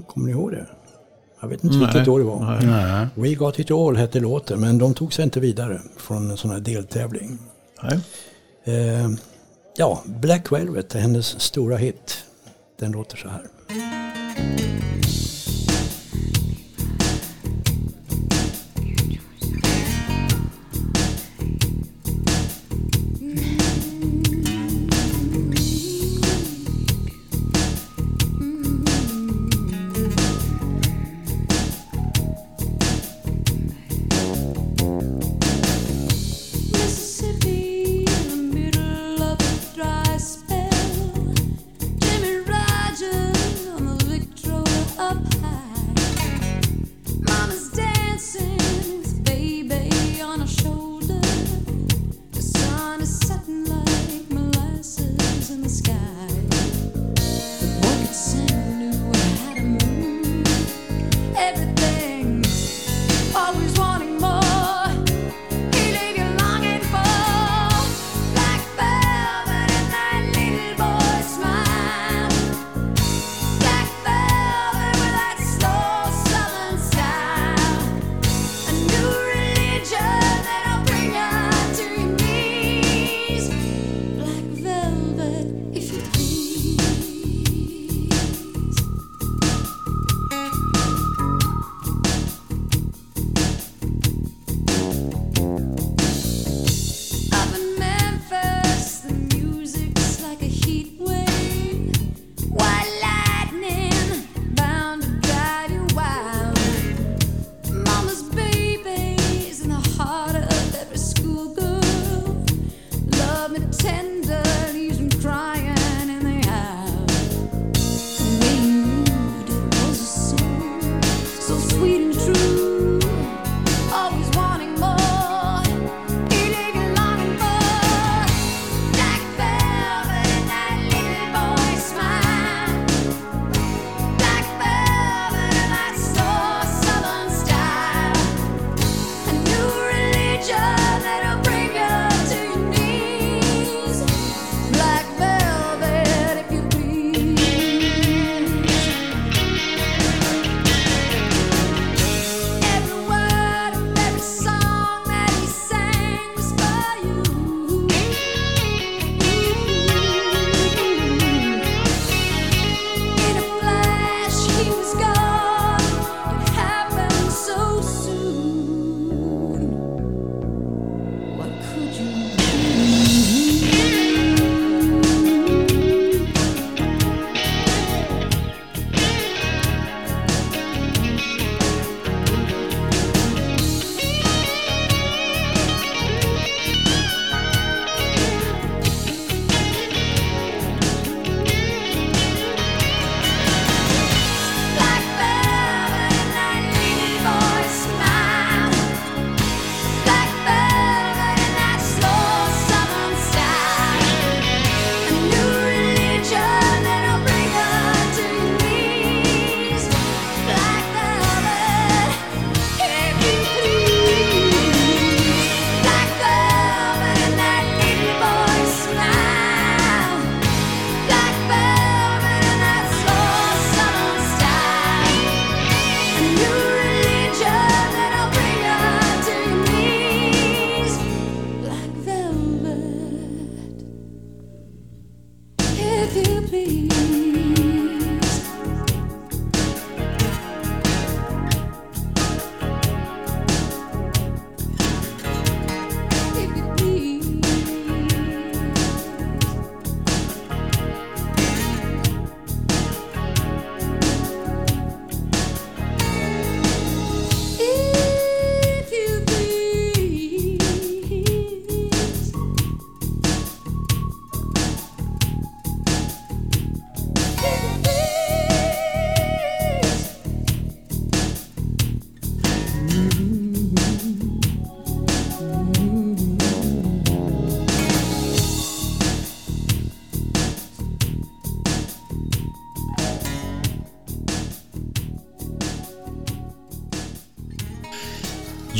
Kommer 0.07 0.25
ni 0.25 0.31
ihåg 0.31 0.51
det? 0.51 0.65
Jag 1.41 1.47
vet 1.47 1.63
inte 1.63 1.77
Nej, 1.77 1.85
vilket 1.85 2.07
år 2.07 2.19
det 2.19 2.25
var. 2.25 2.61
Nej. 2.61 3.07
We 3.15 3.35
Got 3.35 3.59
It 3.59 3.71
All 3.71 3.97
hette 3.97 4.19
låten 4.19 4.59
men 4.59 4.77
de 4.77 4.93
tog 4.93 5.13
sig 5.13 5.23
inte 5.23 5.39
vidare 5.39 5.81
från 5.97 6.31
en 6.31 6.37
sån 6.37 6.51
här 6.51 6.59
deltävling. 6.59 7.37
Eh, 8.63 9.09
ja, 9.77 10.03
Black 10.05 10.51
Velvet 10.51 10.95
är 10.95 10.99
hennes 10.99 11.41
stora 11.41 11.77
hit. 11.77 12.25
Den 12.79 12.91
låter 12.91 13.17
så 13.17 13.27
här. 13.27 13.41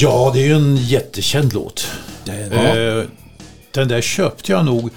Ja, 0.03 0.31
det 0.33 0.39
är 0.39 0.45
ju 0.45 0.53
en 0.53 0.75
jättekänd 0.75 1.53
låt. 1.53 1.91
Eh, 2.27 3.03
den 3.71 3.87
där 3.87 4.01
köpte 4.01 4.51
jag 4.51 4.65
nog 4.65 4.89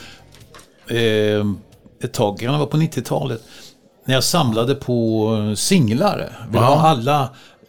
eh, 0.88 1.46
ett 2.02 2.12
tag, 2.12 2.38
det 2.40 2.58
vara 2.58 2.66
på 2.66 2.76
90-talet, 2.76 3.42
när 4.04 4.14
jag 4.14 4.24
samlade 4.24 4.74
på 4.74 5.54
singlar. 5.56 6.46
Det 6.52 6.58
var 6.58 6.76
alla 6.76 7.28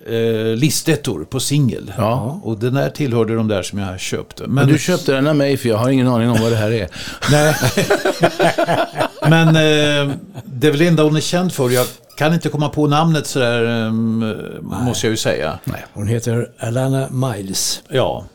eh, 0.10 0.56
listettor 0.56 1.24
på 1.24 1.40
singel. 1.40 1.94
Ja. 1.98 2.40
Och 2.44 2.60
den 2.60 2.74
där 2.74 2.90
tillhörde 2.90 3.36
de 3.36 3.48
där 3.48 3.62
som 3.64 3.80
jag 3.80 4.00
köpte. 4.00 4.44
Men, 4.44 4.54
Men 4.54 4.68
du 4.68 4.80
köpte 4.80 5.12
den 5.12 5.28
av 5.28 5.36
mig 5.36 5.58
för 5.58 5.70
jag 5.70 5.78
har 5.78 5.90
ingen 5.90 6.08
aning 6.08 6.30
om 6.30 6.38
vad 6.42 6.52
det 6.52 6.56
här 6.58 6.72
är. 6.72 6.88
Nej. 7.32 7.56
Men 9.30 9.48
eh, 9.48 10.16
det 10.46 10.68
är 10.68 10.72
väl 10.72 10.80
det 10.80 10.88
enda 10.88 11.04
hon 11.04 11.16
är 11.16 11.22
känd 11.22 11.54
för. 11.54 11.70
Jag 11.70 11.88
kan 12.18 12.34
inte 12.34 12.50
komma 12.50 12.70
på 12.70 12.88
namnet 12.88 13.28
sådär, 13.28 13.86
eh, 13.86 13.92
måste 14.62 15.08
jag 15.08 15.12
ju 15.12 15.18
säga. 15.18 15.60
Hon 15.94 16.08
heter 16.08 16.52
Alana 16.60 17.08
Miles. 17.10 17.82
Ja, 17.90 18.26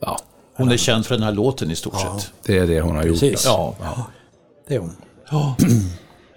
Ja, 0.00 0.18
hon 0.56 0.70
är 0.72 0.76
känd 0.76 1.06
för 1.06 1.14
den 1.14 1.24
här 1.24 1.32
låten 1.32 1.70
i 1.70 1.76
stort 1.76 2.00
sett. 2.00 2.32
det 2.46 2.58
är 2.58 2.66
det 2.66 2.80
hon 2.80 2.96
har 2.96 3.04
gjort. 3.04 3.20
Precis. 3.20 3.44
Ja. 3.46 3.74
Det 4.68 4.74
är 4.74 4.78
hon. 4.78 4.96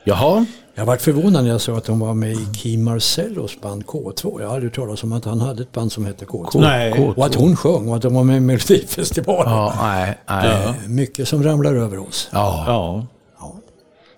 Jaha, 0.08 0.46
Jag 0.76 0.86
varit 0.86 1.02
förvånad 1.02 1.44
när 1.44 1.52
jag 1.52 1.62
såg 1.62 1.78
att 1.78 1.88
hon 1.88 2.00
var 2.00 2.14
med 2.14 2.32
i 2.32 2.48
Kim 2.58 2.84
Marcellos 2.84 3.62
band 3.62 3.86
K2. 3.86 4.42
Jag 4.42 4.50
hade 4.50 4.64
hört 4.66 4.76
talas 4.76 5.04
om 5.04 5.12
att 5.14 5.26
han 5.26 5.42
hade 5.42 5.62
ett 5.64 5.72
band 5.72 5.92
som 5.92 6.06
hette 6.06 6.26
K2. 6.26 6.62
Nej. 6.62 7.14
Och 7.16 7.26
att 7.26 7.36
hon 7.36 7.56
sjöng 7.56 7.90
och 7.90 7.96
att 7.96 8.02
de 8.02 8.14
var 8.14 8.24
med 8.24 8.38
i 8.38 8.40
Melodifestivalen. 8.40 9.54
ja, 9.54 9.74
nej, 9.82 10.18
nej. 10.28 10.48
Eh, 10.68 10.74
Mycket 10.90 11.28
som 11.28 11.44
ramlar 11.44 11.74
över 11.76 11.98
oss. 12.00 12.30
Ja. 12.32 12.64
Ja. 12.68 13.06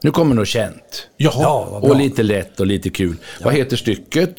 Nu 0.01 0.11
kommer 0.11 0.35
något 0.35 0.47
känt. 0.47 1.07
Jaha. 1.17 1.33
Ja. 1.41 1.79
Och 1.81 1.95
lite 1.95 2.23
lätt 2.23 2.59
och 2.59 2.65
lite 2.67 2.89
kul. 2.89 3.15
Vad 3.43 3.53
heter 3.53 3.77
stycket? 3.77 4.35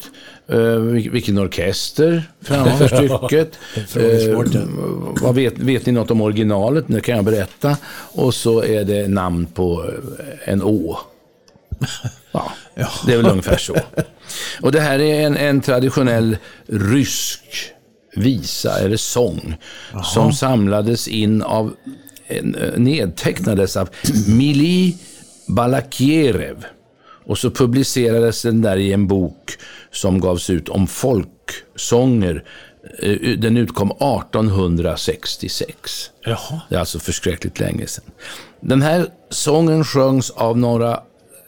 Uh, 0.53 0.77
vilken 1.11 1.37
orkester 1.37 2.23
framför 2.41 2.87
stycket? 3.27 3.51
Eh, 3.95 5.23
vad 5.23 5.35
vet, 5.35 5.57
vet 5.57 5.85
ni 5.85 5.91
något 5.91 6.11
om 6.11 6.21
originalet? 6.21 6.85
Det 6.87 7.01
kan 7.01 7.15
jag 7.15 7.25
berätta. 7.25 7.77
Och 8.13 8.33
så 8.33 8.63
är 8.63 8.83
det 8.83 9.07
namn 9.07 9.45
på 9.45 9.85
en 10.45 10.63
å. 10.63 10.99
Ja, 12.31 12.51
det 13.05 13.13
är 13.13 13.17
väl 13.17 13.31
ungefär 13.31 13.57
så. 13.57 13.75
Och 14.61 14.71
det 14.71 14.79
här 14.79 14.99
är 14.99 15.25
en, 15.25 15.37
en 15.37 15.61
traditionell 15.61 16.37
rysk 16.67 17.41
visa 18.15 18.79
eller 18.79 18.97
sång 18.97 19.55
som 20.03 20.33
samlades 20.33 21.07
in 21.07 21.41
av, 21.41 21.75
eh, 22.27 22.43
nedtecknades 22.77 23.77
av 23.77 23.89
Mili 24.27 24.97
Balakierev. 25.47 26.65
Och 27.25 27.37
så 27.37 27.51
publicerades 27.51 28.41
den 28.41 28.61
där 28.61 28.77
i 28.77 28.93
en 28.93 29.07
bok 29.07 29.51
som 29.91 30.21
gavs 30.21 30.49
ut 30.49 30.69
om 30.69 30.87
folksånger. 30.87 32.43
Eh, 32.99 33.37
Den 33.37 33.57
utkom 33.57 33.91
1866. 33.91 36.11
Jaha. 36.25 36.61
Det 36.69 36.75
är 36.75 36.79
alltså 36.79 36.99
förskräckligt 36.99 37.59
länge 37.59 37.87
sedan. 37.87 38.05
Den 38.61 38.81
här 38.81 39.05
sången 39.29 39.83
sjöngs 39.83 40.29
av 40.29 40.57
några 40.57 40.99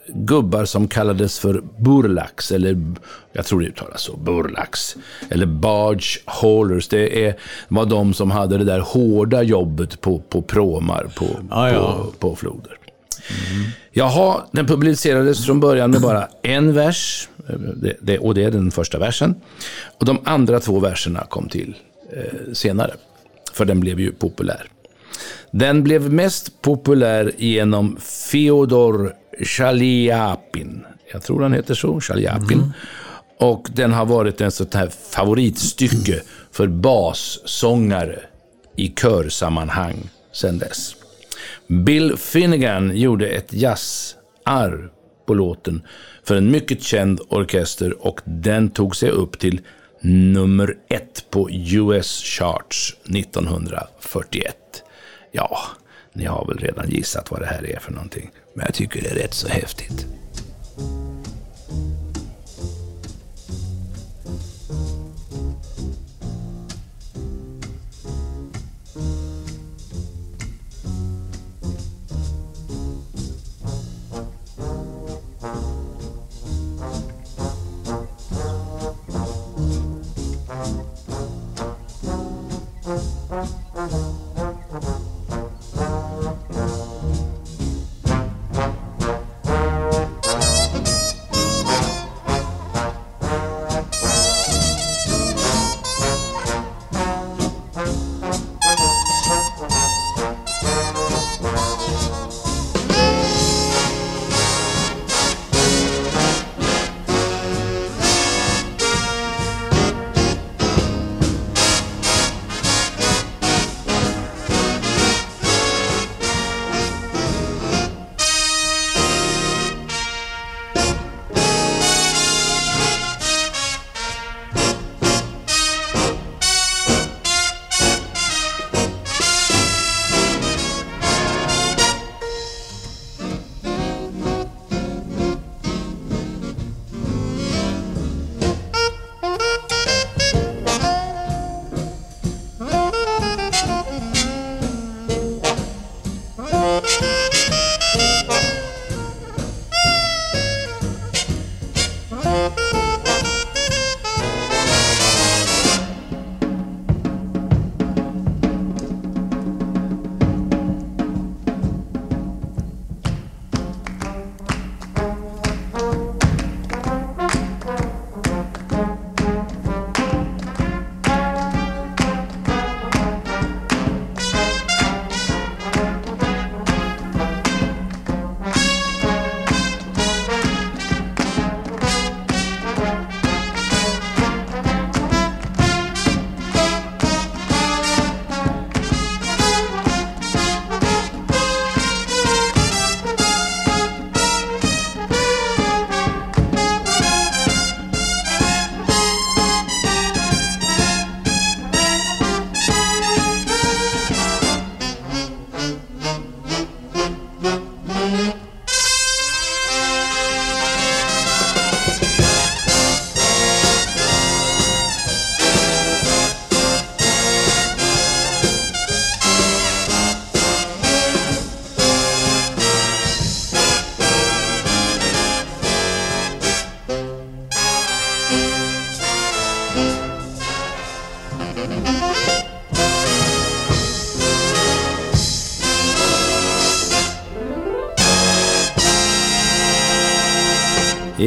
gubbar 0.08 0.64
som 0.64 0.88
kallades 0.88 1.38
för 1.38 1.62
burlax, 1.78 2.52
eller 2.52 2.94
jag 3.32 3.44
tror 3.46 3.60
det 3.60 3.66
uttalas 3.66 4.02
så, 4.02 4.16
burlax, 4.16 4.96
eller 5.30 5.46
barge 5.46 6.20
haulers. 6.24 6.88
Det 6.88 7.26
är, 7.26 7.36
var 7.68 7.86
de 7.86 8.14
som 8.14 8.30
hade 8.30 8.58
det 8.58 8.64
där 8.64 8.80
hårda 8.80 9.42
jobbet 9.42 10.00
på, 10.00 10.18
på 10.18 10.42
pråmar 10.42 11.06
på, 11.16 11.26
Ah, 11.50 11.68
ja. 11.68 12.06
på, 12.18 12.28
på 12.28 12.36
floder. 12.36 12.78
Jaha, 13.92 14.42
den 14.52 14.66
publicerades 14.66 15.46
från 15.46 15.60
början 15.60 15.90
med 15.90 16.00
bara 16.00 16.28
en 16.42 16.74
vers, 16.74 17.28
det, 17.76 17.96
det, 18.00 18.18
och 18.18 18.34
det 18.34 18.44
är 18.44 18.50
den 18.50 18.70
första 18.70 18.98
versen. 18.98 19.34
Och 19.98 20.04
de 20.04 20.18
andra 20.24 20.60
två 20.60 20.78
verserna 20.78 21.26
kom 21.28 21.48
till 21.48 21.74
eh, 22.12 22.52
senare, 22.52 22.94
för 23.52 23.64
den 23.64 23.80
blev 23.80 24.00
ju 24.00 24.12
populär. 24.12 24.68
Den 25.50 25.82
blev 25.82 26.12
mest 26.12 26.62
populär 26.62 27.32
genom 27.38 27.96
Fyodor 28.30 29.14
Chaliapin. 29.40 30.84
Jag 31.12 31.22
tror 31.22 31.42
han 31.42 31.52
heter 31.52 31.74
så, 31.74 32.00
Chaliapin. 32.00 32.72
Och 33.38 33.68
den 33.74 33.92
har 33.92 34.06
varit 34.06 34.40
en 34.40 34.50
sånt 34.50 34.74
här 34.74 34.88
favoritstycke 35.10 36.22
för 36.52 36.66
bassångare 36.66 38.18
i 38.76 38.88
körsammanhang 38.88 40.10
sedan 40.32 40.58
dess. 40.58 40.96
Bill 41.66 42.16
Finnegan 42.16 42.96
gjorde 42.96 43.28
ett 43.28 43.52
jazzarr 43.52 44.90
på 45.26 45.34
låten 45.34 45.82
för 46.24 46.36
en 46.36 46.50
mycket 46.50 46.82
känd 46.82 47.20
orkester 47.28 48.06
och 48.06 48.20
den 48.24 48.70
tog 48.70 48.96
sig 48.96 49.10
upp 49.10 49.38
till 49.38 49.60
nummer 50.00 50.76
ett 50.88 51.30
på 51.30 51.50
US 51.50 52.22
Charts 52.22 52.96
1941. 53.04 54.56
Ja, 55.32 55.58
ni 56.12 56.24
har 56.24 56.46
väl 56.46 56.58
redan 56.58 56.90
gissat 56.90 57.30
vad 57.30 57.40
det 57.40 57.46
här 57.46 57.66
är 57.66 57.78
för 57.80 57.92
någonting. 57.92 58.30
Men 58.54 58.64
jag 58.64 58.74
tycker 58.74 59.02
det 59.02 59.08
är 59.08 59.14
rätt 59.14 59.34
så 59.34 59.48
häftigt. 59.48 60.06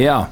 Ja, 0.04 0.26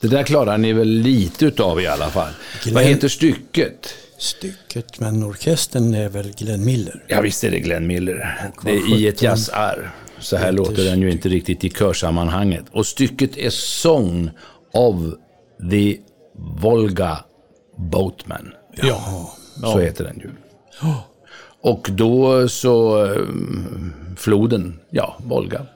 det 0.00 0.08
där 0.08 0.22
klarar 0.22 0.58
ni 0.58 0.72
väl 0.72 0.88
lite 0.88 1.44
utav 1.46 1.80
i 1.80 1.86
alla 1.86 2.08
fall. 2.08 2.32
Glenn- 2.62 2.74
Vad 2.74 2.84
heter 2.84 3.08
stycket? 3.08 3.94
Stycket, 4.18 5.00
men 5.00 5.24
orkestern 5.24 5.94
är 5.94 6.08
väl 6.08 6.32
Glenn 6.38 6.64
Miller. 6.64 7.04
Ja, 7.08 7.20
visst 7.20 7.44
är 7.44 7.50
det 7.50 7.58
Glenn 7.60 7.86
Miller. 7.86 8.50
Det 8.64 8.70
är 8.70 8.96
i 8.98 9.06
ett 9.08 9.22
jazzar. 9.22 9.90
Så 10.18 10.36
här 10.36 10.52
låter 10.52 10.84
den 10.84 11.00
ju 11.00 11.10
inte 11.10 11.28
riktigt 11.28 11.64
i 11.64 11.70
körsammanhanget. 11.70 12.64
Och 12.72 12.86
stycket 12.86 13.36
är 13.36 13.50
Song 13.50 14.30
of 14.72 14.96
the 15.70 15.96
Volga 16.60 17.18
Boatman. 17.76 18.52
Ja. 18.82 19.30
Så 19.60 19.78
heter 19.78 20.04
den 20.04 20.16
ju. 20.18 20.30
Och 21.62 21.88
då 21.92 22.48
så, 22.48 23.04
eh, 23.04 23.20
floden, 24.16 24.80
ja, 24.90 25.16
Volga. 25.24 25.66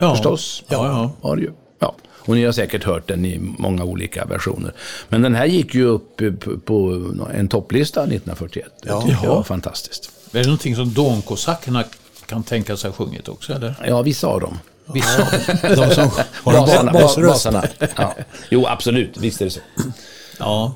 Ja. 0.00 0.14
Förstås. 0.14 0.64
Ja, 0.68 1.12
ja. 1.22 1.34
Det 1.34 1.42
ju. 1.42 1.50
Och 2.24 2.34
ni 2.34 2.44
har 2.44 2.52
säkert 2.52 2.84
hört 2.84 3.08
den 3.08 3.24
i 3.24 3.38
många 3.58 3.84
olika 3.84 4.24
versioner. 4.24 4.72
Men 5.08 5.22
den 5.22 5.34
här 5.34 5.46
gick 5.46 5.74
ju 5.74 5.84
upp 5.84 6.20
på- 6.64 7.12
en 7.34 7.48
topplista 7.48 8.00
1941. 8.02 8.64
Det 8.82 8.88
Ja. 8.88 9.00
tycker 9.00 9.14
jag 9.14 9.24
Ja. 9.24 9.34
var 9.34 9.42
fantastiskt. 9.42 10.10
Är 10.32 10.38
det 10.38 10.44
någonting 10.46 10.76
som 10.76 10.92
Donkosackerna 10.94 11.84
kan 12.26 12.42
tänka 12.42 12.76
sig 12.76 12.90
ha 12.90 12.96
sjungit 12.96 13.28
också? 13.28 13.52
Eller? 13.52 13.74
Ja, 13.86 14.02
vissa 14.02 14.26
av 14.26 14.40
dem. 14.40 14.58
Vissa. 14.94 15.18
De 15.76 15.90
som 15.94 16.10
har 16.44 16.52
Basarna. 16.52 16.92
basarna. 17.28 17.64
Ja. 17.96 18.14
Jo, 18.50 18.66
absolut. 18.66 19.16
Visst 19.18 19.40
är 19.40 19.44
det 19.44 19.50
så. 19.50 19.60
Ja. 20.38 20.74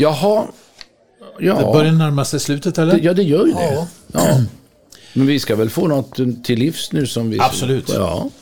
Jaha. 0.00 0.46
Ja. 1.38 1.54
Det 1.54 1.72
börjar 1.72 1.92
närma 1.92 2.24
sig 2.24 2.40
slutet 2.40 2.78
eller? 2.78 2.92
Det- 2.92 3.00
Ja, 3.02 3.12
det 3.14 3.22
gör 3.22 3.46
ju 3.46 3.52
det. 3.52 3.86
Ja. 4.12 4.20
Men 5.12 5.26
vi 5.26 5.40
ska 5.40 5.56
väl 5.56 5.70
få 5.70 5.88
något 5.88 6.44
till 6.44 6.58
livs 6.58 6.92
nu 6.92 7.06
som 7.06 7.30
vi... 7.30 7.40
Absolut. 7.40 7.88
Ja. 7.88 8.30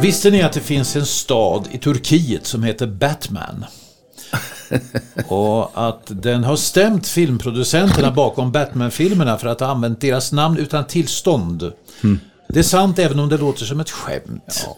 Visste 0.00 0.30
ni 0.30 0.42
att 0.42 0.52
det 0.52 0.60
finns 0.60 0.96
en 0.96 1.06
stad 1.06 1.68
i 1.70 1.78
Turkiet 1.78 2.46
som 2.46 2.62
heter 2.62 2.86
Batman? 2.86 3.64
Och 5.28 5.88
att 5.88 6.02
den 6.22 6.44
har 6.44 6.56
stämt 6.56 7.08
filmproducenterna 7.08 8.10
bakom 8.10 8.52
Batman-filmerna 8.52 9.38
för 9.38 9.48
att 9.48 9.60
ha 9.60 9.66
använt 9.66 10.00
deras 10.00 10.32
namn 10.32 10.58
utan 10.58 10.84
tillstånd. 10.86 11.72
Det 12.48 12.58
är 12.58 12.62
sant 12.62 12.98
även 12.98 13.18
om 13.18 13.28
det 13.28 13.36
låter 13.36 13.64
som 13.64 13.80
ett 13.80 13.90
skämt. 13.90 14.68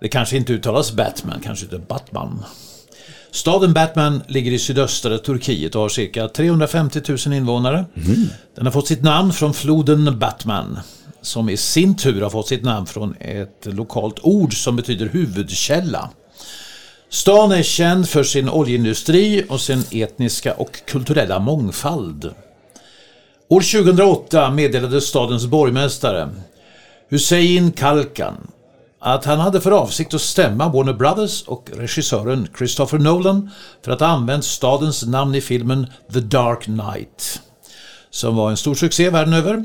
Det 0.00 0.08
kanske 0.08 0.36
inte 0.36 0.52
uttalas 0.52 0.92
Batman, 0.92 1.40
kanske 1.44 1.66
är 1.66 1.78
Batman. 1.78 2.44
Staden 3.30 3.72
Batman 3.72 4.22
ligger 4.28 4.52
i 4.52 4.58
sydöstra 4.58 5.18
Turkiet 5.18 5.74
och 5.74 5.82
har 5.82 5.88
cirka 5.88 6.28
350 6.28 7.00
000 7.26 7.34
invånare. 7.34 7.84
Den 8.54 8.66
har 8.66 8.72
fått 8.72 8.86
sitt 8.86 9.02
namn 9.02 9.32
från 9.32 9.54
floden 9.54 10.18
Batman, 10.18 10.78
som 11.22 11.48
i 11.48 11.56
sin 11.56 11.96
tur 11.96 12.22
har 12.22 12.30
fått 12.30 12.48
sitt 12.48 12.62
namn 12.62 12.86
från 12.86 13.14
ett 13.20 13.66
lokalt 13.66 14.18
ord 14.22 14.62
som 14.62 14.76
betyder 14.76 15.08
huvudkälla. 15.08 16.10
Stan 17.10 17.52
är 17.52 17.62
känd 17.62 18.08
för 18.08 18.22
sin 18.22 18.48
oljeindustri 18.48 19.44
och 19.48 19.60
sin 19.60 19.84
etniska 19.90 20.54
och 20.54 20.80
kulturella 20.86 21.38
mångfald. 21.38 22.34
År 23.48 23.60
2008 23.60 24.50
meddelade 24.50 25.00
stadens 25.00 25.46
borgmästare 25.46 26.28
Hussein 27.10 27.72
Kalkan 27.72 28.34
att 29.00 29.24
han 29.24 29.40
hade 29.40 29.60
för 29.60 29.70
avsikt 29.70 30.14
att 30.14 30.20
stämma 30.20 30.68
Warner 30.68 30.92
Brothers 30.92 31.42
och 31.42 31.70
regissören 31.76 32.48
Christopher 32.58 32.98
Nolan 32.98 33.50
för 33.84 33.92
att 33.92 34.00
ha 34.00 34.06
använt 34.06 34.44
stadens 34.44 35.06
namn 35.06 35.34
i 35.34 35.40
filmen 35.40 35.86
The 36.12 36.20
Dark 36.20 36.62
Knight. 36.62 37.40
Som 38.10 38.36
var 38.36 38.50
en 38.50 38.56
stor 38.56 38.74
succé 38.74 39.10
världen 39.10 39.34
över. 39.34 39.64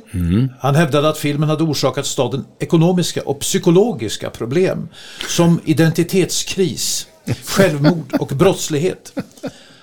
Han 0.59 0.75
hävdade 0.75 1.09
att 1.09 1.17
filmen 1.17 1.49
hade 1.49 1.63
orsakat 1.63 2.05
staden 2.05 2.45
ekonomiska 2.59 3.21
och 3.21 3.39
psykologiska 3.39 4.29
problem. 4.29 4.89
Som 5.29 5.61
identitetskris, 5.65 7.07
självmord 7.45 8.13
och 8.19 8.27
brottslighet. 8.27 9.13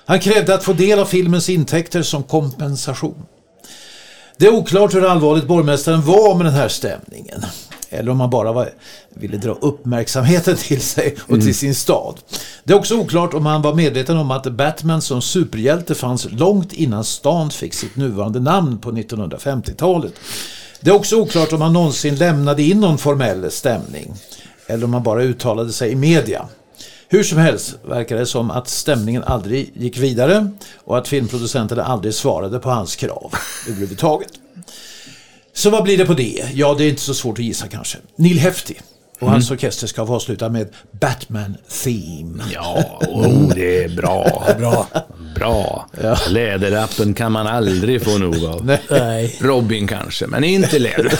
Han 0.05 0.19
krävde 0.19 0.53
att 0.53 0.63
få 0.63 0.73
del 0.73 0.99
av 0.99 1.05
filmens 1.05 1.49
intäkter 1.49 2.01
som 2.01 2.23
kompensation. 2.23 3.25
Det 4.37 4.45
är 4.45 4.53
oklart 4.53 4.93
hur 4.93 5.05
allvarligt 5.05 5.47
borgmästaren 5.47 6.01
var 6.01 6.35
med 6.35 6.45
den 6.45 6.53
här 6.53 6.67
stämningen. 6.67 7.45
Eller 7.89 8.11
om 8.11 8.19
han 8.19 8.29
bara 8.29 8.51
var, 8.51 8.69
ville 9.09 9.37
dra 9.37 9.51
uppmärksamheten 9.51 10.55
till 10.55 10.81
sig 10.81 11.15
och 11.27 11.41
till 11.41 11.55
sin 11.55 11.75
stad. 11.75 12.19
Det 12.63 12.73
är 12.73 12.77
också 12.77 12.95
oklart 12.95 13.33
om 13.33 13.45
han 13.45 13.61
var 13.61 13.73
medveten 13.73 14.17
om 14.17 14.31
att 14.31 14.43
Batman 14.43 15.01
som 15.01 15.21
superhjälte 15.21 15.95
fanns 15.95 16.27
långt 16.31 16.73
innan 16.73 17.03
stan 17.03 17.49
fick 17.49 17.73
sitt 17.73 17.95
nuvarande 17.95 18.39
namn 18.39 18.77
på 18.77 18.91
1950-talet. 18.91 20.13
Det 20.81 20.89
är 20.89 20.95
också 20.95 21.15
oklart 21.15 21.53
om 21.53 21.61
han 21.61 21.73
någonsin 21.73 22.15
lämnade 22.15 22.63
in 22.63 22.79
någon 22.79 22.97
formell 22.97 23.51
stämning. 23.51 24.13
Eller 24.67 24.83
om 24.83 24.93
han 24.93 25.03
bara 25.03 25.23
uttalade 25.23 25.71
sig 25.71 25.91
i 25.91 25.95
media. 25.95 26.47
Hur 27.11 27.23
som 27.23 27.37
helst 27.37 27.75
verkar 27.85 28.15
det 28.15 28.25
som 28.25 28.51
att 28.51 28.67
stämningen 28.67 29.23
aldrig 29.23 29.71
gick 29.75 29.97
vidare 29.97 30.51
och 30.77 30.97
att 30.97 31.07
filmproducenterna 31.07 31.83
aldrig 31.83 32.13
svarade 32.13 32.59
på 32.59 32.69
hans 32.69 32.95
krav 32.95 33.33
överhuvudtaget. 33.67 34.31
Så 35.53 35.69
vad 35.69 35.83
blir 35.83 35.97
det 35.97 36.05
på 36.05 36.13
det? 36.13 36.45
Ja, 36.53 36.75
det 36.77 36.83
är 36.83 36.89
inte 36.89 37.01
så 37.01 37.13
svårt 37.13 37.39
att 37.39 37.45
gissa 37.45 37.67
kanske. 37.67 37.97
Neil 38.15 38.39
Hefti 38.39 38.75
och 39.19 39.31
hans 39.31 39.51
orkester 39.51 39.87
ska 39.87 40.07
få 40.07 40.15
avsluta 40.15 40.49
med 40.49 40.67
Batman 40.91 41.57
Theme. 41.83 42.43
Ja, 42.53 42.99
oh, 43.07 43.53
det 43.55 43.83
är 43.83 43.89
bra. 43.89 44.47
Bra. 44.59 44.87
Bra. 45.35 45.89
Läderlappen 46.29 47.13
kan 47.13 47.31
man 47.31 47.47
aldrig 47.47 48.03
få 48.03 48.17
nog 48.17 48.45
av. 48.45 48.79
Nej. 48.89 49.37
Robin 49.41 49.87
kanske, 49.87 50.27
men 50.27 50.43
inte 50.43 50.79
läder. 50.79 51.13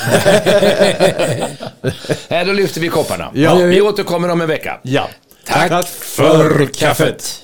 Här, 2.29 2.45
då 2.45 2.53
lyfter 2.53 2.81
vi 2.81 2.87
kopparna. 2.87 3.31
Ja. 3.33 3.55
Vi 3.55 3.81
återkommer 3.81 4.29
om 4.29 4.41
en 4.41 4.47
vecka. 4.47 4.79
Ja. 4.83 5.09
Tack 5.53 5.87
för 5.87 6.65
kaffet. 6.65 7.43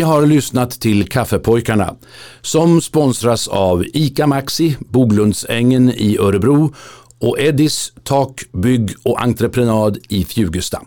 Ni 0.00 0.04
har 0.04 0.26
lyssnat 0.26 0.70
till 0.70 1.08
Kaffepojkarna 1.08 1.94
som 2.40 2.80
sponsras 2.80 3.48
av 3.48 3.84
ICA 3.92 4.26
Maxi, 4.26 4.76
Boglundsängen 4.80 5.90
i 5.90 6.18
Örebro 6.18 6.74
och 7.18 7.40
Eddis 7.40 7.92
Tak, 8.04 8.42
Bygg 8.52 8.90
och 9.02 9.22
Entreprenad 9.22 9.98
i 10.08 10.24
Fjugesta. 10.24 10.82